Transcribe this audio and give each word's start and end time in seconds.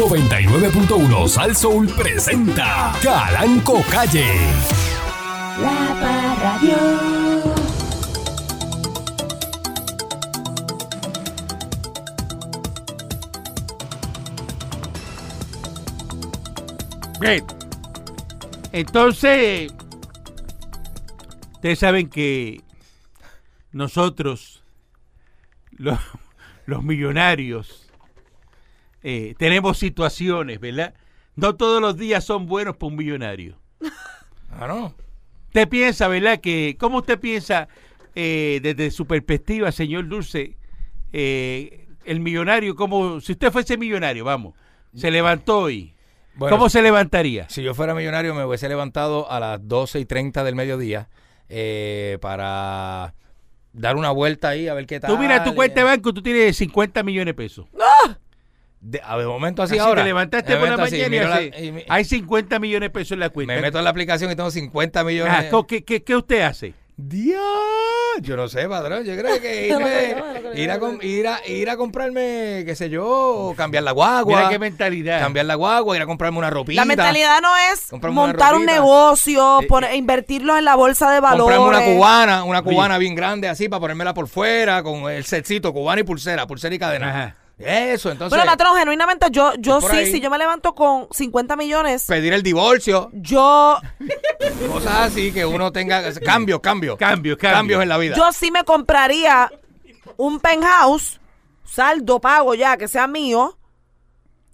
99.1 0.00 1.28
Sal 1.28 1.54
Soul 1.54 1.86
presenta 1.88 2.90
Calanco 3.02 3.82
Calle. 3.90 4.24
La 5.60 5.94
Parradio. 6.00 6.76
Bien. 17.20 17.44
Entonces, 18.72 19.70
ustedes 21.52 21.78
saben 21.78 22.08
que 22.08 22.62
nosotros, 23.72 24.62
los, 25.72 26.00
los 26.64 26.82
millonarios, 26.82 27.79
eh, 29.02 29.34
tenemos 29.38 29.78
situaciones, 29.78 30.60
¿verdad? 30.60 30.94
No 31.36 31.56
todos 31.56 31.80
los 31.80 31.96
días 31.96 32.24
son 32.24 32.46
buenos 32.46 32.76
para 32.76 32.88
un 32.88 32.96
millonario. 32.96 33.58
Ah, 34.52 34.66
no. 34.66 34.92
Usted 35.46 35.68
piensa, 35.68 36.08
¿verdad? 36.08 36.40
Que, 36.40 36.76
¿Cómo 36.76 36.98
usted 36.98 37.20
piensa 37.20 37.68
eh, 38.16 38.58
desde 38.62 38.90
su 38.90 39.06
perspectiva, 39.06 39.70
señor 39.70 40.08
Dulce, 40.08 40.56
eh, 41.12 41.86
el 42.04 42.20
millonario, 42.20 42.74
como 42.74 43.20
si 43.20 43.32
usted 43.32 43.52
fuese 43.52 43.76
millonario, 43.76 44.24
vamos, 44.24 44.54
se 44.94 45.10
levantó 45.10 45.60
hoy, 45.60 45.94
Bueno, 46.34 46.56
¿cómo 46.56 46.68
se 46.68 46.82
levantaría? 46.82 47.48
Si 47.48 47.62
yo 47.62 47.74
fuera 47.74 47.94
millonario, 47.94 48.34
me 48.34 48.44
hubiese 48.44 48.68
levantado 48.68 49.30
a 49.30 49.38
las 49.38 49.66
12 49.66 50.00
y 50.00 50.04
30 50.04 50.42
del 50.42 50.54
mediodía 50.56 51.08
eh, 51.48 52.18
para 52.20 53.14
dar 53.72 53.96
una 53.96 54.10
vuelta 54.10 54.48
ahí 54.48 54.68
a 54.68 54.74
ver 54.74 54.86
qué 54.86 54.98
tal. 54.98 55.10
Tú 55.10 55.18
mira 55.18 55.44
tu 55.44 55.54
cuenta 55.54 55.76
de 55.76 55.80
eh. 55.86 55.90
banco, 55.90 56.12
tú 56.12 56.22
tienes 56.22 56.56
50 56.56 57.02
millones 57.02 57.26
de 57.26 57.34
pesos. 57.34 57.66
De, 58.80 59.00
a 59.04 59.14
ver, 59.16 59.26
momento 59.26 59.62
así, 59.62 59.74
Así 59.74 59.80
ahora. 59.86 60.02
te 60.02 60.08
levantaste 60.08 60.52
De 60.54 60.58
por 60.58 60.68
la 60.70 60.76
mañana 60.78 61.16
y 61.16 61.18
la- 61.20 61.34
así, 61.36 61.50
y 61.66 61.72
mi- 61.72 61.84
hay 61.88 62.04
50 62.04 62.58
millones 62.58 62.86
de 62.86 62.90
pesos 62.90 63.12
en 63.12 63.20
la 63.20 63.28
cuenta. 63.28 63.54
me 63.54 63.60
meto 63.60 63.76
en 63.78 63.84
la 63.84 63.90
aplicación 63.90 64.30
y 64.30 64.36
tengo 64.36 64.50
50 64.50 65.04
millones. 65.04 65.32
Ajá, 65.34 65.50
¿co- 65.50 65.66
¿qué, 65.66 65.84
qué, 65.84 66.02
qué 66.02 66.16
usted 66.16 66.40
hace? 66.42 66.72
Dios, 66.96 67.40
yo 68.20 68.36
no 68.36 68.48
sé, 68.48 68.68
padrón. 68.68 69.04
Yo 69.04 69.16
creo 69.16 69.40
que 69.40 69.68
irme- 69.70 70.54
ir, 70.58 70.70
a, 70.70 70.78
com- 70.78 70.98
ir, 71.02 71.26
a, 71.28 71.46
ir 71.46 71.68
a 71.70 71.76
comprarme, 71.76 72.62
qué 72.66 72.74
sé 72.74 72.88
yo, 72.90 73.52
cambiar 73.56 73.84
la 73.84 73.92
guagua. 73.92 74.36
Mira 74.38 74.48
qué 74.50 74.58
mentalidad. 74.58 75.20
cambiar 75.20 75.46
la 75.46 75.54
guagua, 75.54 75.96
ir 75.96 76.02
a 76.02 76.06
comprarme 76.06 76.38
una 76.38 76.50
ropita. 76.50 76.80
La 76.80 76.84
mentalidad 76.86 77.40
no 77.42 77.54
es 77.72 77.92
montar 78.12 78.54
un 78.54 78.64
negocio, 78.66 79.60
Eh, 79.62 79.66
poner- 79.66 79.94
invertirlo 79.94 80.56
en 80.56 80.64
la 80.64 80.74
bolsa 80.74 81.10
de 81.10 81.20
valores. 81.20 81.56
Comprarme 81.58 81.86
una 81.86 81.94
cubana, 81.96 82.44
una 82.44 82.62
cubana 82.62 82.98
bien 82.98 83.14
grande 83.14 83.48
así 83.48 83.68
para 83.68 83.80
ponérmela 83.80 84.14
por 84.14 84.28
fuera 84.28 84.82
con 84.82 85.10
el 85.10 85.24
setcito, 85.24 85.72
cubana 85.72 86.00
y 86.00 86.04
pulsera, 86.04 86.46
pulsera 86.46 86.74
y 86.74 86.78
cadena. 86.78 87.08
Ajá. 87.10 87.36
Eso, 87.60 88.10
entonces 88.10 88.36
Bueno, 88.36 88.50
patrón, 88.50 88.76
genuinamente, 88.78 89.26
yo, 89.30 89.52
yo 89.58 89.80
sí, 89.80 89.86
ahí. 89.96 90.12
si 90.12 90.20
yo 90.20 90.30
me 90.30 90.38
levanto 90.38 90.74
con 90.74 91.08
50 91.10 91.56
millones, 91.56 92.04
pedir 92.06 92.32
el 92.32 92.42
divorcio, 92.42 93.10
yo, 93.12 93.78
cosas 94.72 94.94
así 95.12 95.30
que 95.32 95.44
uno 95.44 95.70
tenga 95.70 96.02
cambio, 96.20 96.60
cambio, 96.62 96.96
Cambio, 96.96 97.36
cambio. 97.36 97.56
cambios 97.58 97.82
en 97.82 97.88
la 97.88 97.98
vida. 97.98 98.16
yo 98.16 98.32
sí 98.32 98.50
me 98.50 98.64
compraría 98.64 99.50
un 100.16 100.40
penthouse, 100.40 101.20
saldo 101.64 102.20
pago 102.20 102.54
ya, 102.54 102.76
que 102.76 102.88
sea 102.88 103.06
mío, 103.06 103.58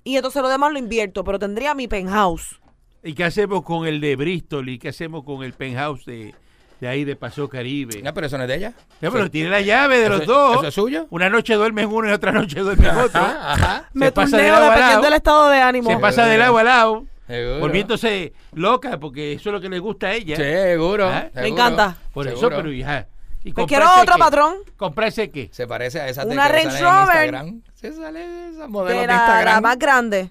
y 0.02 0.16
entonces 0.16 0.42
lo 0.42 0.48
demás 0.48 0.72
lo 0.72 0.78
invierto, 0.78 1.22
pero 1.24 1.38
tendría 1.38 1.74
mi 1.74 1.88
penthouse. 1.88 2.60
¿Y 3.02 3.14
qué 3.14 3.24
hacemos 3.24 3.62
con 3.62 3.86
el 3.86 4.00
de 4.00 4.16
Bristol? 4.16 4.68
¿Y 4.68 4.78
qué 4.80 4.88
hacemos 4.88 5.22
con 5.24 5.44
el 5.44 5.52
penthouse 5.52 6.04
de, 6.06 6.34
de 6.80 6.88
ahí 6.88 7.04
de 7.04 7.16
Paseo 7.16 7.48
Caribe? 7.48 8.02
Ya, 8.02 8.12
pero 8.12 8.26
eso 8.26 8.36
no 8.36 8.44
es 8.44 8.48
de 8.48 8.56
ella. 8.56 8.72
Ya, 9.00 9.10
pero 9.10 9.30
tiene 9.30 9.50
la 9.50 9.60
llave 9.60 9.98
de 9.98 10.04
eso- 10.06 10.16
los 10.18 10.26
dos. 10.26 10.56
¿eso 10.58 10.66
es 10.68 10.74
suyo? 10.74 11.06
Una 11.10 11.28
noche 11.30 11.54
duerme 11.54 11.82
en 11.82 11.92
uno 11.92 12.08
y 12.08 12.12
otra 12.12 12.32
noche 12.32 12.60
duerme 12.60 12.88
en 12.88 12.96
otro. 12.96 13.20
Ajá, 13.20 13.52
ajá. 13.52 13.88
Me 13.92 14.12
pasa 14.12 14.36
de 14.36 14.42
turneo 14.44 14.52
lado 14.54 14.64
a 14.66 14.68
dependiendo 14.70 14.92
lado. 15.00 15.04
del 15.04 15.14
estado 15.14 15.48
de 15.50 15.60
ánimo. 15.60 15.90
Se 15.90 15.96
pasa 15.98 16.26
de 16.26 16.38
lado 16.38 16.58
a 16.58 16.62
lado, 16.64 17.04
Seguro. 17.26 17.60
volviéndose 17.60 18.32
loca, 18.52 18.98
porque 18.98 19.32
eso 19.34 19.48
es 19.50 19.52
lo 19.54 19.60
que 19.60 19.68
le 19.68 19.78
gusta 19.78 20.08
a 20.08 20.12
ella. 20.14 20.36
Seguro. 20.36 21.06
Ah, 21.08 21.20
seguro. 21.22 21.42
Me 21.42 21.48
encanta. 21.48 21.96
Por 22.12 22.26
eso, 22.28 22.48
pero 22.48 22.70
hija. 22.72 23.06
¿Y 23.44 23.52
Pues 23.52 23.66
quiero 23.68 23.86
otro, 24.00 24.14
qué? 24.14 24.18
patrón. 24.20 24.54
¿Comprarse 24.76 25.30
qué? 25.30 25.48
Se 25.52 25.68
parece 25.68 26.00
a 26.00 26.08
esa 26.08 26.24
de 26.24 26.32
Una 26.32 26.48
que 26.50 26.52
Range 26.64 26.82
Rover. 26.82 27.44
Se 27.74 27.92
sale 27.92 28.26
de 28.26 28.48
esas 28.50 28.68
modelos 28.68 28.94
De 28.96 29.00
de, 29.02 29.06
la, 29.06 29.12
Instagram. 29.14 29.54
la 29.54 29.60
más 29.60 29.78
grande. 29.78 30.30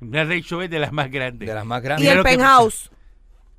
Una 0.00 0.24
Range 0.24 0.46
Rover 0.48 0.70
de 0.70 0.78
las 0.78 0.92
más 0.92 1.10
grandes. 1.10 1.46
de 1.48 1.54
las 1.54 1.66
más 1.66 1.80
Y 1.80 1.84
grandes. 1.84 2.08
Mira 2.08 2.18
el 2.18 2.22
penthouse. 2.24 2.90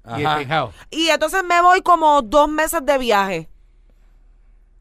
Y 0.06 0.24
Ajá. 0.26 0.72
entonces 1.14 1.44
me 1.44 1.62
voy 1.62 1.82
como 1.82 2.22
dos 2.22 2.50
meses 2.50 2.82
de 2.86 2.98
viaje. 2.98 3.50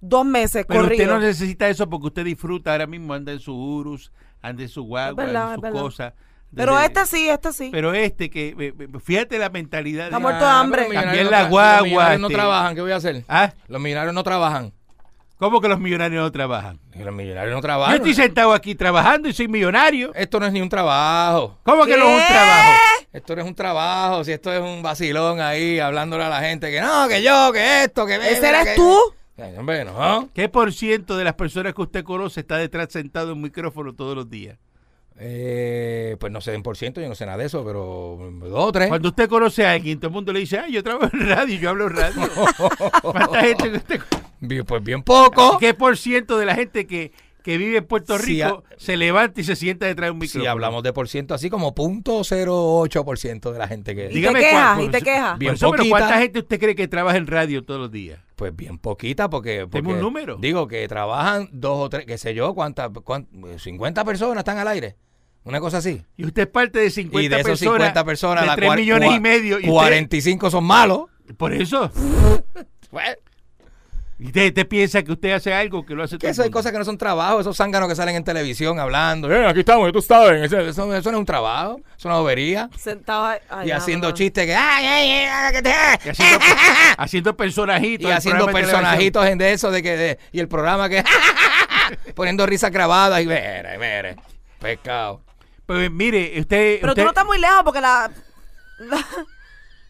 Dos 0.01 0.25
meses 0.25 0.65
Pero 0.67 0.83
corrido. 0.83 1.03
usted 1.05 1.15
no 1.15 1.21
necesita 1.21 1.69
eso 1.69 1.89
porque 1.89 2.06
usted 2.06 2.25
disfruta 2.25 2.73
ahora 2.73 2.87
mismo, 2.87 3.12
anda 3.15 3.33
en 3.33 3.41
su 3.41 3.53
Urus, 3.55 4.12
anda 4.41 4.62
en 4.62 4.69
su 4.69 4.83
guagua, 4.84 5.25
verdad, 5.25 5.55
en 5.55 5.61
sus 5.61 5.71
cosas. 5.81 6.12
Pero 6.55 6.78
este 6.81 7.05
sí, 7.05 7.28
este 7.28 7.53
sí. 7.53 7.69
Pero 7.73 7.93
este 7.93 8.31
que, 8.31 8.73
fíjate 9.05 9.39
la 9.39 9.51
mentalidad. 9.51 10.07
Está 10.07 10.17
de- 10.17 10.23
muerto 10.23 10.45
de 10.45 10.51
hambre. 10.51 10.89
millonarios 10.89 11.31
la 11.31 11.49
guagua, 11.49 11.77
Los 11.78 11.84
millonarios 11.84 12.21
no 12.21 12.27
este. 12.28 12.34
trabajan, 12.37 12.75
¿qué 12.75 12.81
voy 12.81 12.93
a 12.93 12.97
hacer? 12.97 13.25
¿Ah? 13.28 13.53
Los 13.67 13.81
millonarios 13.83 14.15
no 14.15 14.23
trabajan. 14.23 14.73
¿Cómo 15.38 15.60
que 15.60 15.69
los 15.69 15.78
millonarios 15.78 16.21
no 16.22 16.32
trabajan? 16.32 16.81
Los 16.97 17.15
millonarios 17.15 17.53
no 17.53 17.59
Yo 17.59 17.62
trabajan. 17.62 17.94
estoy 17.97 18.12
sentado 18.15 18.53
aquí 18.53 18.75
trabajando 18.75 19.28
y 19.28 19.32
soy 19.32 19.47
millonario. 19.47 20.12
Esto 20.15 20.41
no 20.41 20.47
es 20.47 20.53
ni 20.53 20.60
un 20.60 20.69
trabajo. 20.69 21.59
¿Cómo 21.62 21.87
que 21.87 21.97
no 21.97 22.09
es 22.09 22.21
un 22.21 22.26
trabajo? 22.26 22.72
Esto 23.12 23.37
no 23.37 23.43
es 23.43 23.48
un 23.48 23.54
trabajo, 23.54 24.25
si 24.25 24.32
esto 24.32 24.53
es 24.53 24.60
un 24.60 24.82
vacilón 24.82 25.41
ahí 25.41 25.78
hablándole 25.78 26.25
a 26.25 26.28
la 26.28 26.41
gente 26.41 26.71
que 26.71 26.81
no, 26.81 27.06
que 27.09 27.22
yo, 27.22 27.53
que 27.53 27.84
esto, 27.84 28.04
que 28.04 28.16
¿Ese 28.16 28.48
eres 28.48 28.65
que- 28.66 28.75
tú? 28.77 28.97
Hombre, 29.56 29.84
no. 29.84 30.28
¿Qué 30.34 30.48
por 30.48 30.72
ciento 30.72 31.16
de 31.16 31.22
las 31.22 31.34
personas 31.34 31.72
que 31.72 31.82
usted 31.82 32.03
conoce 32.03 32.41
está 32.41 32.56
detrás 32.56 32.88
sentado 32.91 33.28
en 33.31 33.37
un 33.37 33.43
micrófono 33.43 33.94
todos 33.94 34.16
los 34.16 34.28
días? 34.28 34.59
Eh, 35.21 36.16
pues 36.19 36.32
no 36.32 36.41
sé 36.41 36.54
en 36.54 36.62
por 36.62 36.77
ciento, 36.77 37.00
yo 37.00 37.09
no 37.09 37.15
sé 37.15 37.27
nada 37.27 37.38
de 37.38 37.47
eso, 37.47 37.65
pero 37.65 38.19
dos 38.48 38.65
o 38.69 38.72
tres. 38.72 38.88
Cuando 38.88 39.09
usted 39.09 39.28
conoce 39.28 39.65
a 39.66 39.72
alguien, 39.72 39.98
todo 39.98 40.09
el 40.09 40.15
mundo 40.15 40.32
le 40.32 40.41
dice, 40.41 40.59
ay, 40.59 40.72
yo 40.72 40.82
trabajo 40.82 41.09
en 41.12 41.28
radio, 41.28 41.59
yo 41.59 41.71
hablo 41.71 41.87
en 41.87 41.97
radio. 41.97 42.22
¿Cuánta 43.03 43.41
gente 43.41 43.71
que 43.71 43.77
usted 43.78 44.00
conoce? 44.00 44.28
Bien, 44.41 44.65
Pues 44.65 44.82
bien 44.82 45.03
poco. 45.03 45.59
¿Qué 45.59 45.75
por 45.75 45.97
ciento 45.97 46.38
de 46.38 46.47
la 46.47 46.54
gente 46.54 46.87
que, 46.87 47.12
que 47.43 47.59
vive 47.59 47.78
en 47.78 47.87
Puerto 47.87 48.19
Si 48.19 48.43
Rico 48.43 48.65
se 48.76 48.97
levanta 48.97 49.41
y 49.41 49.44
se 49.44 49.56
sienta 49.56 49.87
detrás 49.87 50.09
de 50.09 50.10
un 50.12 50.19
micrófono? 50.19 50.44
Si 50.44 50.47
hablamos 50.49 50.82
de 50.82 50.93
por 50.93 51.09
ciento, 51.09 51.34
así 51.34 51.50
como 51.50 51.75
punto 51.75 52.21
.08 52.21 53.04
por 53.04 53.19
ciento 53.19 53.53
de 53.53 53.59
la 53.59 53.69
gente 53.69 53.94
que... 53.94 54.10
Y 54.12 54.22
te 54.22 54.32
quejas, 54.34 54.81
y 54.82 54.88
te 54.88 55.03
quejas. 55.03 55.38
Bien 55.38 55.54
eso, 55.54 55.71
pero. 55.71 55.84
¿cuánta 55.88 56.19
gente 56.19 56.38
usted 56.41 56.59
cree 56.60 56.75
que 56.75 56.88
trabaja 56.88 57.16
en 57.16 57.27
radio 57.27 57.65
todos 57.65 57.81
los 57.81 57.91
días? 57.91 58.21
Pues 58.37 58.54
bien 58.54 58.78
poquita, 58.78 59.28
porque, 59.28 59.62
porque... 59.62 59.78
Deme 59.78 59.94
un 59.94 60.00
número. 60.00 60.37
Digo 60.37 60.69
que 60.69 60.87
trabajan 60.87 61.48
dos 61.53 61.78
o 61.78 61.88
tres, 61.88 62.06
qué 62.06 62.19
sé 62.19 62.34
yo, 62.34 62.54
cuántas, 62.54 62.91
cuán- 63.03 63.27
50 63.59 64.04
personas 64.04 64.38
están 64.38 64.59
al 64.59 64.69
aire. 64.69 64.97
Una 65.44 65.60
cosa 65.60 65.78
así. 65.78 66.03
Y 66.16 66.27
usted 66.27 66.43
es 66.43 66.48
parte 66.48 66.78
de 66.78 66.91
50 66.91 67.25
y 67.25 67.28
de 67.28 67.37
esos 67.37 67.47
personas, 67.59 67.77
50 67.78 68.04
personas, 68.04 68.43
de 68.43 68.47
la 68.48 68.56
3 68.56 68.71
cua- 68.71 68.77
millones 68.77 69.12
y 69.16 69.21
medio. 69.21 69.56
Y 69.59 69.62
usted- 69.62 69.72
45 69.72 70.50
son 70.50 70.65
malos. 70.65 71.06
por 71.37 71.53
eso. 71.54 71.91
Y 74.21 74.27
usted, 74.27 74.49
usted 74.49 74.67
piensa 74.67 75.01
que 75.05 75.12
usted 75.12 75.31
hace 75.31 75.55
algo 75.55 75.87
que 75.87 75.95
lo 75.95 76.03
hace 76.03 76.17
todo 76.19 76.27
que 76.27 76.33
eso 76.33 76.43
hay 76.43 76.51
cosas 76.51 76.73
que 76.73 76.79
no 76.79 76.84
son 76.84 76.99
trabajo, 76.99 77.39
esos 77.41 77.56
zánganos 77.56 77.89
que 77.89 77.95
salen 77.95 78.17
en 78.17 78.25
televisión 78.25 78.81
hablando. 78.81 79.33
"Eh, 79.33 79.47
aquí 79.47 79.61
estamos, 79.61 79.93
tú 79.93 80.03
sabes. 80.03 80.43
Eso, 80.43 80.59
eso- 80.59 80.93
eso 80.95 81.11
no 81.12 81.17
es 81.19 81.21
un 81.21 81.25
trabajo, 81.25 81.81
es 81.97 82.05
una 82.05 82.17
bobería. 82.17 82.69
Sentado 82.77 83.27
ahí. 83.27 83.39
Ay, 83.49 83.69
y 83.69 83.71
haciendo 83.71 84.11
chistes 84.11 84.45
que... 84.45 84.57
Ay, 84.57 84.84
ay, 84.87 85.11
ay, 85.31 85.53
que 85.53 85.62
te- 85.62 85.71
Y 86.05 86.09
haciendo, 86.11 86.39
haciendo 86.99 87.37
personajitos. 87.37 88.03
y 88.09 88.11
en 88.11 88.17
haciendo 88.17 88.47
personajitos 88.49 89.25
en 89.27 89.39
de 89.39 89.53
eso 89.53 89.71
de 89.71 89.83
que 89.84 89.97
de- 89.97 90.19
y 90.33 90.41
el 90.41 90.49
programa 90.49 90.89
que 90.89 91.05
poniendo 92.17 92.45
risas 92.45 92.73
grabadas 92.73 93.21
y 93.23 93.27
mire, 93.27 93.78
mire, 93.78 94.17
pescado. 94.59 95.23
Pues 95.65 95.93
mire, 95.93 96.41
usted... 96.41 96.78
Pero 96.81 96.93
usted 96.93 97.03
tú 97.03 97.05
no 97.05 97.11
estás 97.11 97.25
muy 97.25 97.39
lejos 97.39 97.62
porque 97.62 97.81
la. 97.81 98.11
la- 98.81 99.07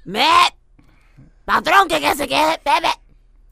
¡Me! 0.04 0.26
Patrón, 1.46 1.88
que 1.88 1.98
que 1.98 2.14
se 2.14 2.28
quede, 2.28 2.60
bebe. 2.62 2.88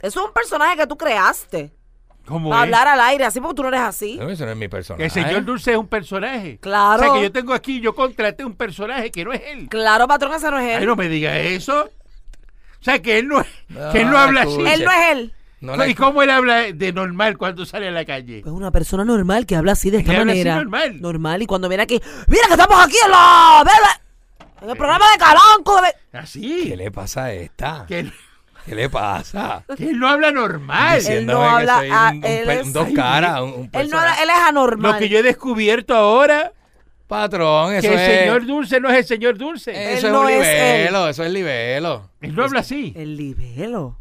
Eso 0.03 0.21
es 0.21 0.27
un 0.27 0.33
personaje 0.33 0.77
que 0.77 0.87
tú 0.87 0.97
creaste. 0.97 1.73
¿cómo 2.27 2.51
Para 2.51 2.63
es? 2.63 2.65
hablar 2.65 2.89
al 2.89 3.01
aire, 3.01 3.25
así 3.25 3.41
porque 3.41 3.55
tú 3.55 3.63
no 3.63 3.69
eres 3.69 3.81
así. 3.83 4.17
No, 4.17 4.29
eso 4.29 4.45
no 4.45 4.51
es 4.51 4.57
mi 4.57 4.67
personaje. 4.69 5.01
Que 5.01 5.05
el 5.07 5.11
señor 5.27 5.45
Dulce 5.45 5.73
es 5.73 5.79
un 5.79 5.87
personaje. 5.87 6.59
Claro. 6.59 7.01
O 7.01 7.05
sea, 7.05 7.13
que 7.15 7.23
yo 7.23 7.31
tengo 7.33 7.55
aquí, 7.55 7.81
yo 7.81 7.95
contraté 7.95 8.45
un 8.45 8.55
personaje 8.57 9.11
que 9.13 9.25
no 9.25 9.33
es 9.33 9.43
él. 9.47 9.69
Claro, 9.69 10.09
patrón, 10.09 10.35
ese 10.35 10.51
no 10.51 10.59
es 10.59 10.69
él. 10.75 10.81
Ay, 10.81 10.87
no 10.87 10.97
me 10.97 11.09
diga 11.09 11.39
eso. 11.39 11.85
O 11.85 12.83
sea, 12.87 13.01
que 13.01 13.19
él 13.19 13.29
no, 13.29 13.41
es- 13.41 13.47
No, 13.69 13.93
que 13.93 14.01
él 14.03 14.11
no 14.11 14.19
habla 14.19 14.43
así. 14.43 14.61
Él 14.61 14.85
no 14.85 14.91
es 14.91 15.13
él. 15.13 15.33
No 15.61 15.87
¿Y 15.87 15.95
cómo 15.95 16.23
él 16.23 16.31
habla 16.31 16.73
de 16.73 16.93
normal 16.93 17.39
cuando 17.39 17.65
sale 17.65 17.89
a 17.89 17.91
la 17.91 18.05
calle? 18.05 18.41
Es 18.41 18.47
una 18.47 18.71
persona 18.71 19.05
normal 19.05 19.47
que 19.47 19.57
habla 19.57 19.73
así 19.73 19.91
de 19.91 19.99
esta 19.99 20.11
Que 20.13 20.19
habla 20.19 20.33
así 20.33 20.41
manera. 20.41 20.57
normal. 20.57 21.01
Normal. 21.01 21.43
Y 21.43 21.47
cuando 21.47 21.69
viene 21.69 21.85
aquí, 21.85 22.01
mira 22.29 22.43
que 22.47 22.53
estamos 22.55 22.85
aquí 22.85 22.97
en 23.05 23.11
la. 23.11 23.65
En 24.63 24.71
el 24.71 24.77
programa 24.77 25.05
de 25.13 25.19
Calanco. 25.19 25.77
bebe". 25.77 25.95
Así. 26.13 26.65
¿Qué 26.69 26.77
le 26.77 26.91
pasa 26.91 27.25
a 27.25 27.33
esta? 27.33 27.85
Que 27.89 28.01
él, 28.01 28.13
¿Qué 28.67 28.75
le 28.75 28.91
pasa? 28.91 29.65
que 29.77 29.91
él 29.91 29.99
no 29.99 30.09
habla 30.09 30.33
normal. 30.33 30.99
Diciéndome 30.99 31.39
no 31.39 31.45
que 31.49 31.55
habla 31.55 31.77
soy 31.79 31.91
a- 31.93 32.11
un, 32.11 32.17
un 32.19 32.25
él 32.25 32.47
pe- 32.47 32.61
es- 32.61 32.67
un 32.67 32.73
dos 32.73 32.89
caras, 32.95 33.41
un, 33.43 33.71
Él, 33.73 33.91
no, 33.91 33.99
él 34.05 34.29
es 34.31 34.43
anormal. 34.49 34.93
Lo 34.93 34.99
que 34.99 35.09
yo 35.09 35.19
he 35.19 35.23
descubierto 35.23 35.95
ahora, 35.95 36.53
Patrón, 37.07 37.75
eso 37.75 37.89
que 37.89 37.95
el 37.95 38.01
es... 38.01 38.19
señor 38.21 38.47
Dulce 38.47 38.81
no 38.81 38.91
es 38.91 38.97
el 38.99 39.05
señor 39.05 39.39
Dulce. 39.39 39.71
Eso 39.71 39.81
Él 39.91 39.97
es 40.07 40.13
no 40.13 40.21
un 40.23 40.29
es 40.31 40.39
libelo, 40.41 41.09
eso 41.09 41.23
es 41.25 41.33
libelo. 41.33 42.11
él 42.21 42.35
no 42.35 42.45
habla 42.45 42.61
así. 42.61 42.93
El 42.97 43.17
libelo. 43.17 43.99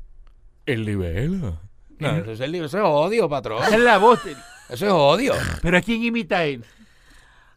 El 0.65 0.83
libelo. 0.85 1.59
No, 1.99 2.09
eso 2.17 2.31
es, 2.31 2.39
el 2.39 2.51
libelo, 2.51 2.65
eso 2.67 2.77
es 2.79 2.83
odio, 2.85 3.29
patrón. 3.29 3.61
Esa 3.63 3.75
es 3.75 3.81
la 3.81 3.97
voz. 3.99 4.23
de- 4.23 4.31
Eso 4.69 4.85
es 4.87 4.91
odio. 4.91 5.33
Pero 5.61 5.77
¿a 5.77 5.81
quién 5.81 6.03
imita 6.03 6.43
él? 6.43 6.65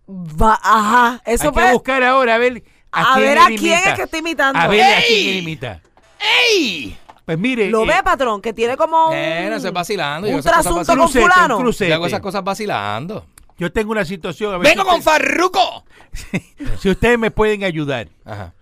Va, 0.09 0.59
ajá. 0.63 1.23
Eso 1.27 1.45
Hay 1.49 1.55
que 1.55 1.61
fue. 1.61 1.73
buscar 1.73 2.03
ahora 2.03 2.35
a 2.35 2.39
ver 2.39 2.63
a, 2.93 3.13
A 3.13 3.15
quién 3.15 3.27
ver 3.27 3.37
él 3.39 3.43
a 3.43 3.47
quién 3.59 3.79
es 3.89 3.95
que 3.95 4.03
está 4.03 4.19
imitando. 4.19 4.59
A 4.59 4.67
ver 4.69 4.83
a 4.83 5.01
quién 5.07 5.29
él 5.29 5.37
imita. 5.43 5.81
¡Ey! 6.21 6.97
Pues 7.25 7.39
mire. 7.39 7.69
Lo 7.71 7.85
eh, 7.85 7.89
ve, 7.89 8.03
patrón, 8.03 8.41
que 8.41 8.53
tiene 8.53 8.77
como 8.77 9.09
un, 9.09 9.15
Eh, 9.15 9.51
no 9.51 9.73
vacilando. 9.73 10.29
un 10.29 10.41
trasunto 10.43 10.85
con 10.87 10.97
crucete, 10.97 11.25
un 11.25 11.31
fulano. 11.31 11.59
crucete. 11.59 11.89
Yo 11.91 11.95
hago 11.97 12.07
esas 12.07 12.21
cosas 12.21 12.43
vacilando. 12.43 13.27
Yo 13.59 13.73
tengo 13.73 13.91
una 13.93 14.05
situación. 14.05 14.55
a 14.55 14.59
ver 14.59 14.69
¡Vengo 14.69 14.83
si 14.83 14.89
con 14.89 14.99
usted- 14.99 15.11
Farruco! 15.11 15.85
Si 16.79 16.89
ustedes 16.89 17.19
me 17.19 17.31
pueden 17.31 17.65
ayudar. 17.65 18.09
Ajá. 18.25 18.55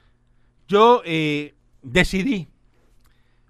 Yo 0.69 1.03
eh, 1.05 1.55
decidí, 1.83 2.49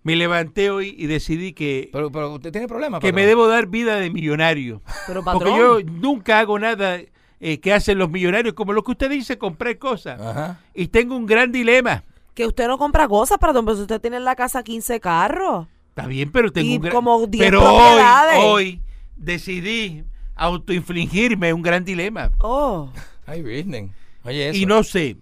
me 0.02 0.16
levanté 0.16 0.70
hoy 0.70 0.94
y 0.98 1.06
decidí 1.06 1.52
que, 1.54 1.88
Pero, 1.92 2.12
pero 2.12 2.32
usted 2.34 2.52
tiene 2.52 2.68
problemas. 2.68 3.00
que 3.00 3.12
me 3.12 3.24
debo 3.26 3.46
dar 3.48 3.66
vida 3.68 3.96
de 3.96 4.10
millonario. 4.10 4.82
Pero 5.06 5.24
Porque 5.24 5.38
patrón. 5.38 5.58
yo 5.58 5.80
nunca 5.90 6.40
hago 6.40 6.58
nada 6.58 6.98
eh, 7.40 7.58
que 7.60 7.72
hacen 7.72 7.98
los 7.98 8.10
millonarios, 8.10 8.54
como 8.54 8.72
lo 8.74 8.82
que 8.84 8.90
usted 8.92 9.08
dice, 9.10 9.38
comprar 9.38 9.78
cosas. 9.78 10.20
Ajá. 10.20 10.60
Y 10.74 10.88
tengo 10.88 11.16
un 11.16 11.24
gran 11.26 11.50
dilema. 11.52 12.04
Que 12.36 12.46
usted 12.46 12.68
no 12.68 12.76
compra 12.76 13.08
cosas, 13.08 13.38
patrón, 13.38 13.64
pero 13.64 13.76
si 13.76 13.82
usted 13.82 13.98
tiene 14.00 14.18
en 14.18 14.24
la 14.24 14.36
casa 14.36 14.62
15 14.62 15.00
carros. 15.00 15.66
Está 15.88 16.06
bien, 16.06 16.30
pero 16.30 16.52
tengo 16.52 16.68
Y 16.68 16.76
un 16.76 16.82
gran... 16.82 16.94
como 16.94 17.26
10 17.26 17.42
Pero 17.44 17.60
propiedades. 17.62 18.38
hoy, 18.38 18.44
hoy 18.44 18.82
decidí 19.16 20.04
autoinfligirme 20.34 21.52
un 21.54 21.62
gran 21.62 21.82
dilema. 21.84 22.30
Oh. 22.40 22.90
Ay, 23.26 23.40
Virgen. 23.42 23.92
Oye, 24.22 24.50
eso. 24.50 24.58
Y 24.58 24.66
no 24.66 24.82
sé, 24.84 25.16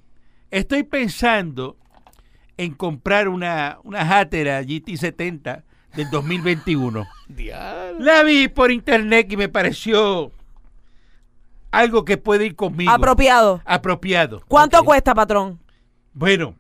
estoy 0.51 0.83
pensando 0.83 1.77
en 2.57 2.75
comprar 2.75 3.29
una, 3.29 3.79
una 3.85 4.01
Hatera 4.19 4.61
GT70 4.63 5.63
del 5.95 6.11
2021. 6.11 7.07
Diablo. 7.29 8.01
La 8.01 8.25
vi 8.25 8.49
por 8.49 8.73
internet 8.73 9.31
y 9.31 9.37
me 9.37 9.49
pareció 9.49 10.33
algo 11.71 12.05
que 12.05 12.17
puede 12.17 12.47
ir 12.47 12.57
conmigo. 12.57 12.91
Apropiado. 12.91 13.63
apropiado. 13.65 14.43
¿Cuánto 14.49 14.83
cuesta, 14.83 15.15
patrón? 15.15 15.61
Bueno, 16.13 16.57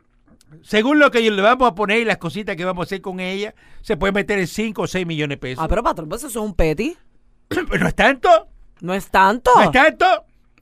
según 0.62 0.98
lo 0.98 1.10
que 1.10 1.20
le 1.30 1.42
vamos 1.42 1.68
a 1.68 1.74
poner 1.74 1.98
y 2.00 2.04
las 2.04 2.18
cositas 2.18 2.56
que 2.56 2.64
vamos 2.64 2.84
a 2.84 2.86
hacer 2.86 3.00
con 3.00 3.20
ella, 3.20 3.54
se 3.82 3.96
puede 3.96 4.12
meter 4.12 4.38
en 4.38 4.46
5 4.46 4.82
o 4.82 4.86
6 4.86 5.06
millones 5.06 5.36
de 5.36 5.40
pesos. 5.40 5.64
Ah, 5.64 5.68
pero 5.68 5.82
patrón, 5.82 6.08
pues 6.08 6.22
eso 6.22 6.28
es 6.28 6.36
un 6.36 6.54
petty. 6.54 6.96
Pero 7.48 7.78
no 7.78 7.88
es 7.88 7.94
tanto, 7.94 8.48
No 8.80 8.94
es 8.94 9.10
tanto. 9.10 9.50
no 9.54 9.62
es 9.62 9.70
tanto. 9.70 10.06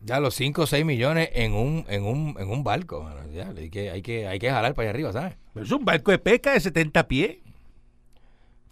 Ya 0.01 0.19
los 0.19 0.35
5 0.35 0.63
o 0.63 0.67
6 0.67 0.85
millones 0.85 1.31
en 1.33 1.53
un, 1.55 1.85
en 1.89 2.05
un, 2.05 2.35
en 2.39 2.51
un 2.51 2.65
barco. 2.65 3.09
Ya, 3.33 3.53
hay, 3.57 3.71
que, 3.71 3.91
hay, 3.91 4.03
que, 4.03 4.27
hay 4.27 4.39
que 4.41 4.51
jalar 4.51 4.75
para 4.75 4.87
allá 4.89 4.91
arriba, 4.91 5.13
¿sabes? 5.13 5.37
Pero 5.55 5.65
es 5.65 5.71
un 5.71 5.85
barco 5.85 6.11
de 6.11 6.19
pesca 6.19 6.53
de 6.53 6.61
70 6.61 7.07
pies. 7.07 7.37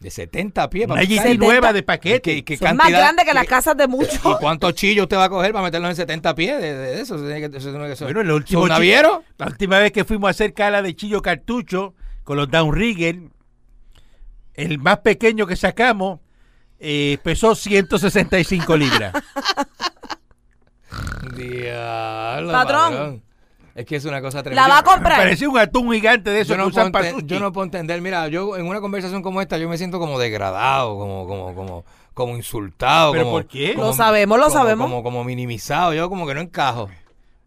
De 0.01 0.11
70 0.11 0.71
pies. 0.71 0.87
Una 0.89 1.03
GT 1.03 1.37
nueva 1.39 1.73
de 1.75 1.81
¿Y 1.81 1.83
paquete. 1.83 2.21
qué- 2.23 2.43
qué 2.45 2.55
es 2.55 2.75
más 2.75 2.91
grande 2.91 3.23
que 3.25 3.35
las 3.35 3.47
casas 3.47 3.77
de 3.77 3.85
¿Y 3.85 3.89
muchos. 3.89 4.19
cuántos 4.41 4.75
chillos 4.75 5.03
usted 5.05 5.19
va 5.19 5.25
a 5.25 5.29
coger 5.29 5.53
para 5.53 5.65
meterlos 5.65 5.91
en 5.91 5.97
70 5.97 6.35
pies 6.35 6.59
de, 6.59 6.73
de- 6.75 6.95
de 6.97 7.01
eso? 7.03 7.17
Eso 7.17 7.25
tiene 7.27 7.51
que- 7.51 7.57
eso 7.93 8.05
Bueno, 8.07 8.23
el 8.23 8.31
último 8.31 8.63
¿Son 8.63 8.69
chi- 8.69 8.73
navieros? 8.73 9.19
La 9.37 9.47
última 9.47 9.79
vez 9.79 9.93
que 9.93 10.05
fuimos 10.07 10.29
a 10.29 10.31
hacer 10.31 10.55
cala 10.55 10.81
de 10.81 10.97
chillo 10.97 11.21
cartucho 11.21 11.95
con 12.25 12.39
los 12.39 12.51
downrigger, 12.51 13.19
el 14.55 14.79
más 14.79 15.01
pequeño 15.01 15.47
que 15.47 15.57
sacamos 15.57 16.21
eh, 16.79 17.19
pesó 17.23 17.55
165 17.55 18.75
libras. 18.79 19.13
Diablo, 21.37 22.53
Patrón. 22.53 23.23
Es 23.75 23.87
que 23.87 23.97
es 23.97 24.05
una 24.05 24.21
cosa 24.21 24.43
tremenda. 24.43 24.67
La 24.69 24.75
va 24.75 24.81
a 24.81 24.83
comprar. 24.83 25.19
parecía 25.19 25.49
un 25.49 25.59
atún 25.59 25.93
gigante 25.93 26.31
de 26.31 26.41
esos 26.41 26.49
yo 26.51 26.57
no, 26.57 26.65
que 26.65 26.69
usan 26.71 26.91
puedo 26.93 27.05
para 27.05 27.11
sushi. 27.15 27.27
yo 27.27 27.41
no 27.41 27.53
puedo 27.53 27.65
entender, 27.65 28.01
mira, 28.03 28.27
yo 28.29 28.57
en 28.57 28.67
una 28.67 28.81
conversación 28.81 29.23
como 29.23 29.41
esta 29.41 29.59
yo 29.59 29.69
me 29.69 29.79
siento 29.79 29.99
como 29.99 30.19
degradado, 30.19 30.99
como 30.99 31.27
como 31.27 31.55
como 31.55 31.85
como 32.15 32.37
insultado, 32.37 33.13
¿Pero 33.13 33.25
como, 33.25 33.37
por 33.37 33.47
qué? 33.47 33.75
como- 33.75 33.87
Lo 33.87 33.93
sabemos, 33.93 34.39
lo 34.39 34.45
como- 34.47 34.55
sabemos. 34.59 34.85
Como, 34.87 35.03
como 35.03 35.25
minimizado, 35.25 35.95
yo 35.95 36.09
como 36.09 36.27
que 36.27 36.35
no 36.35 36.41
encajo. 36.41 36.91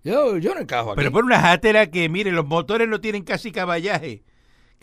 Yo 0.03 0.37
yo 0.37 0.53
no 0.55 0.61
encajo 0.61 0.91
aquí. 0.91 0.97
Pero 0.97 1.11
por 1.11 1.23
una 1.25 1.39
játera 1.39 1.87
que, 1.87 2.09
mire, 2.09 2.31
los 2.31 2.45
motores 2.45 2.87
no 2.87 2.99
tienen 3.01 3.23
casi 3.23 3.51
caballaje. 3.51 4.23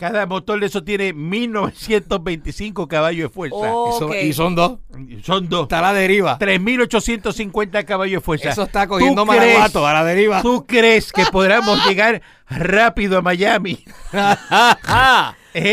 Cada 0.01 0.25
motor 0.25 0.59
de 0.59 0.65
eso 0.65 0.83
tiene 0.83 1.13
1925 1.13 2.87
caballos 2.87 3.29
de 3.29 3.33
fuerza. 3.33 3.55
Oh. 3.59 3.95
y, 3.95 3.99
son, 3.99 4.09
ok. 4.09 4.15
y 4.23 4.33
son 4.33 4.55
dos. 4.55 4.79
Son 5.23 5.47
dos. 5.47 5.61
Está 5.63 5.77
a 5.77 5.81
la 5.83 5.93
deriva. 5.93 6.39
3.850 6.39 7.85
caballos 7.85 8.21
de 8.21 8.25
fuerza. 8.25 8.49
Eso 8.49 8.63
está 8.63 8.83
¿Tú 8.85 8.89
cogiendo 8.93 9.25
crees- 9.27 9.53
marabato 9.53 9.85
a 9.85 9.93
la 9.93 10.03
deriva. 10.03 10.41
¿Tú 10.41 10.65
crees 10.65 11.13
que 11.13 11.25
podamos 11.31 11.85
llegar 11.87 12.23
rápido 12.49 13.19
a 13.19 13.21
Miami? 13.21 13.85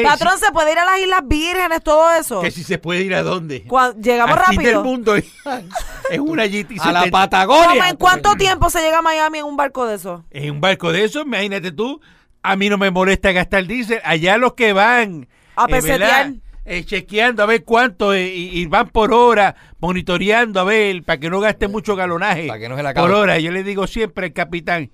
Patrón, 0.02 0.38
¿se 0.38 0.50
puede 0.52 0.72
ir 0.72 0.78
a 0.78 0.84
las 0.84 0.98
Islas 1.00 1.22
Vírgenes, 1.24 1.82
todo 1.82 2.12
eso? 2.12 2.40
Que 2.42 2.50
si 2.50 2.64
se 2.64 2.78
puede 2.78 3.02
ir 3.02 3.14
a 3.14 3.22
dónde. 3.22 3.64
Llegamos 4.02 4.36
Al 4.38 4.44
fin 4.46 4.56
del 4.62 4.74
rápido. 4.74 4.84
mundo 4.84 5.16
es 5.16 5.24
una 6.18 6.44
GT70. 6.46 6.80
a 6.80 6.92
la 6.92 7.00
¿Cómo, 7.00 7.12
Patagonia. 7.12 7.88
¿En 7.88 7.96
cuánto 7.96 8.34
tiempo 8.34 8.68
se 8.70 8.80
llega 8.82 8.98
a 8.98 9.02
Miami 9.02 9.38
en 9.38 9.44
un 9.44 9.56
barco 9.56 9.86
de 9.86 9.94
eso? 9.94 10.24
En 10.30 10.50
un 10.50 10.60
barco 10.60 10.92
de 10.92 11.04
eso, 11.04 11.20
imagínate 11.22 11.70
tú, 11.72 12.00
a 12.48 12.56
mí 12.56 12.70
no 12.70 12.78
me 12.78 12.90
molesta 12.90 13.32
gastar 13.32 13.66
diésel. 13.66 14.00
Allá 14.04 14.38
los 14.38 14.54
que 14.54 14.72
van 14.72 15.28
A 15.54 15.66
eh. 15.68 16.34
Eh, 16.64 16.84
chequeando 16.84 17.42
a 17.42 17.46
ver 17.46 17.64
cuánto 17.64 18.12
eh, 18.12 18.26
y, 18.26 18.60
y 18.60 18.66
van 18.66 18.88
por 18.88 19.12
hora, 19.12 19.56
monitoreando 19.80 20.60
a 20.60 20.64
ver 20.64 21.02
para 21.02 21.18
que 21.18 21.30
no 21.30 21.40
gaste 21.40 21.68
mucho 21.68 21.94
galonaje. 21.94 22.46
Para 22.46 22.60
que 22.60 22.68
no 22.68 22.76
se 22.76 22.82
la 22.82 22.94
por 22.94 23.10
hora. 23.10 23.38
Yo 23.38 23.52
le 23.52 23.62
digo 23.62 23.86
siempre 23.86 24.26
al 24.26 24.32
capitán, 24.32 24.90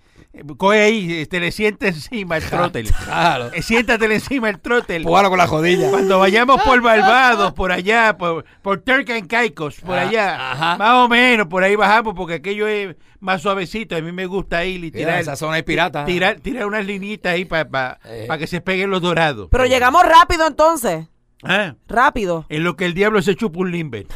coge 0.56 0.80
ahí, 0.80 1.26
te 1.26 1.40
le 1.40 1.52
siente 1.52 1.88
encima 1.88 2.36
el 2.36 2.44
trotel. 2.44 2.90
Claro. 3.04 3.50
Siéntatele 3.60 4.14
encima 4.16 4.50
el 4.50 4.58
trotel. 4.60 5.02
Pújalo 5.02 5.28
con 5.30 5.38
la 5.38 5.46
jodilla. 5.46 5.90
Cuando 5.90 6.18
vayamos 6.18 6.60
por 6.62 6.80
Barbados, 6.82 7.52
por 7.52 7.70
allá, 7.72 8.16
por, 8.18 8.44
por 8.62 8.80
Turk 8.80 9.10
and 9.10 9.28
Caicos, 9.28 9.80
por 9.80 9.96
Ah, 9.98 10.02
allá, 10.08 10.52
ajá. 10.52 10.76
más 10.76 11.04
o 11.04 11.08
menos, 11.08 11.46
por 11.46 11.62
ahí 11.62 11.76
bajamos, 11.76 12.14
porque 12.14 12.34
aquello 12.34 12.66
es 12.66 12.96
más 13.20 13.42
suavecito. 13.42 13.96
A 13.96 14.00
mí 14.00 14.12
me 14.12 14.26
gusta 14.26 14.64
ir 14.64 14.78
y 14.84 14.90
Mira, 14.90 14.98
tirar, 14.98 15.20
esa 15.20 15.36
zona 15.36 15.58
es 15.58 15.64
pirata. 15.64 16.04
tirar, 16.04 16.40
tirar 16.40 16.66
unas 16.66 16.84
linitas 16.84 17.32
ahí 17.34 17.44
para 17.44 17.98
Eh. 18.04 18.26
que 18.38 18.46
se 18.46 18.60
peguen 18.60 18.90
los 18.90 19.00
dorados. 19.02 19.48
Pero 19.50 19.66
llegamos 19.66 20.02
rápido 20.04 20.46
entonces. 20.46 21.06
Ah, 21.42 21.74
Rápido. 21.88 22.46
en 22.48 22.64
lo 22.64 22.74
que 22.74 22.86
el 22.86 22.94
diablo 22.94 23.20
se 23.22 23.34
chupa 23.36 23.60
un 23.60 23.70
limber. 23.70 24.06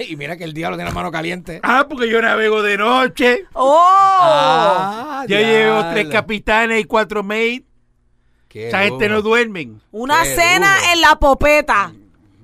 Y 0.08 0.16
mira 0.16 0.36
que 0.36 0.44
el 0.44 0.52
diablo 0.54 0.76
tiene 0.76 0.90
la 0.90 0.94
mano 0.94 1.10
caliente. 1.10 1.60
Ah, 1.62 1.86
porque 1.88 2.08
yo 2.10 2.20
navego 2.22 2.62
de 2.62 2.76
noche. 2.78 3.44
¡Oh! 3.52 3.86
Ah, 4.22 5.24
Ya 5.28 5.38
llevo 5.40 5.74
diablo. 5.82 5.90
tres 5.92 6.06
capitanes 6.08 6.80
y 6.80 6.84
cuatro 6.84 7.22
maids. 7.22 7.64
Qué 8.48 8.68
Esa 8.68 8.80
gente 8.82 9.08
no 9.08 9.22
duermen. 9.22 9.80
Una 9.92 10.22
Qué 10.24 10.34
cena 10.34 10.74
duro. 10.76 10.92
en 10.92 11.00
la 11.00 11.16
popeta. 11.16 11.92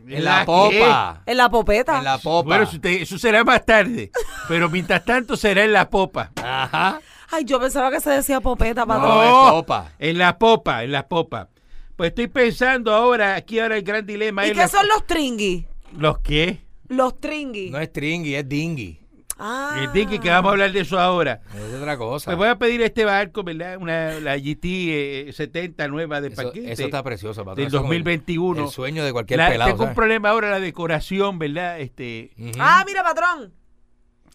En 0.09 0.25
la 0.25 0.41
qué? 0.41 0.47
popa. 0.47 1.23
En 1.27 1.37
la 1.37 1.49
popeta. 1.51 1.99
En 1.99 2.05
la 2.05 2.19
popa. 2.19 2.47
Bueno, 2.47 2.63
eso, 2.65 2.81
te- 2.81 3.03
eso 3.03 3.19
será 3.19 3.43
más 3.43 3.65
tarde. 3.67 4.13
Pero 4.47 4.71
mientras 4.71 5.05
tanto 5.05 5.37
será 5.37 5.65
en 5.65 5.73
la 5.73 5.91
popa. 5.91 6.31
Ajá. 6.37 7.01
Ay, 7.33 7.45
yo 7.45 7.59
pensaba 7.59 7.91
que 7.91 8.01
se 8.01 8.11
decía 8.11 8.41
popeta, 8.41 8.87
patrón. 8.87 9.09
No, 9.09 9.23
es 9.25 9.53
popa. 9.53 9.91
En 9.99 10.17
la 10.19 10.39
popa, 10.39 10.85
en 10.85 10.93
la 10.93 11.09
popa. 11.09 11.49
Pues 11.97 12.11
estoy 12.11 12.29
pensando 12.29 12.95
ahora, 12.95 13.35
aquí 13.35 13.59
ahora 13.59 13.77
el 13.77 13.83
gran 13.83 14.07
dilema 14.07 14.45
¿Y 14.47 14.51
es 14.51 14.53
qué 14.55 14.61
la- 14.61 14.69
son 14.69 14.87
los 14.87 15.05
tringui? 15.07 15.67
¿Los 15.99 16.21
qué? 16.21 16.61
Los 16.89 17.21
tringui. 17.21 17.71
No 17.71 17.79
es 17.79 17.89
stringy, 17.89 18.35
es 18.35 18.49
dingy. 18.49 19.01
Ah. 19.39 19.81
El 19.83 19.93
tiki, 19.93 20.19
que 20.19 20.31
vamos 20.31 20.49
a 20.49 20.53
hablar 20.53 20.73
de 20.73 20.81
eso 20.81 20.99
ahora. 20.99 21.43
Es 21.55 21.75
otra 21.75 21.99
cosa. 21.99 22.31
Me 22.31 22.37
voy 22.37 22.49
a 22.49 22.57
pedir 22.57 22.81
este 22.81 23.05
barco, 23.05 23.43
¿verdad? 23.43 23.77
Una, 23.79 24.19
la 24.21 24.39
GT 24.39 24.65
eh, 24.65 25.31
70 25.31 25.89
nueva 25.89 26.23
de 26.23 26.29
eso, 26.29 26.37
paquete. 26.43 26.73
eso 26.73 26.85
está 26.85 27.03
precioso, 27.03 27.43
patrón. 27.45 27.57
del 27.57 27.67
Eso 27.67 27.77
es 27.77 27.81
el- 27.83 27.89
2021. 27.89 28.65
El 28.65 28.71
sueño 28.71 29.05
de 29.05 29.13
cualquier 29.13 29.39
La- 29.41 29.49
pelado. 29.51 29.71
tengo 29.71 29.83
un 29.83 29.87
¿sabes? 29.89 29.95
problema 29.97 30.31
ahora, 30.31 30.49
la 30.51 30.59
decoración, 30.61 31.39
¿verdad? 31.39 31.79
Este. 31.81 32.31
Ah, 32.59 32.83
mira, 32.87 33.03
patrón. 33.03 33.53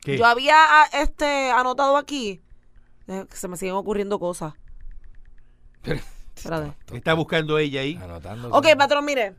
¿qué? 0.03 0.19
Yo 0.19 0.25
había 0.27 0.55
ah, 0.57 0.85
este 0.93 1.49
anotado 1.49 1.97
aquí. 1.97 2.41
Eh, 3.07 3.25
que 3.27 3.35
se 3.35 3.47
me 3.47 3.57
siguen 3.57 3.73
ocurriendo 3.75 4.19
cosas. 4.19 4.53
Espérate. 6.35 6.73
¿Qué 6.85 6.97
está 6.97 7.13
buscando 7.15 7.57
ella 7.57 7.81
ahí? 7.81 7.95
Anotando. 8.01 8.49
Ok, 8.49 8.67
patrón, 8.77 9.05
mire. 9.05 9.33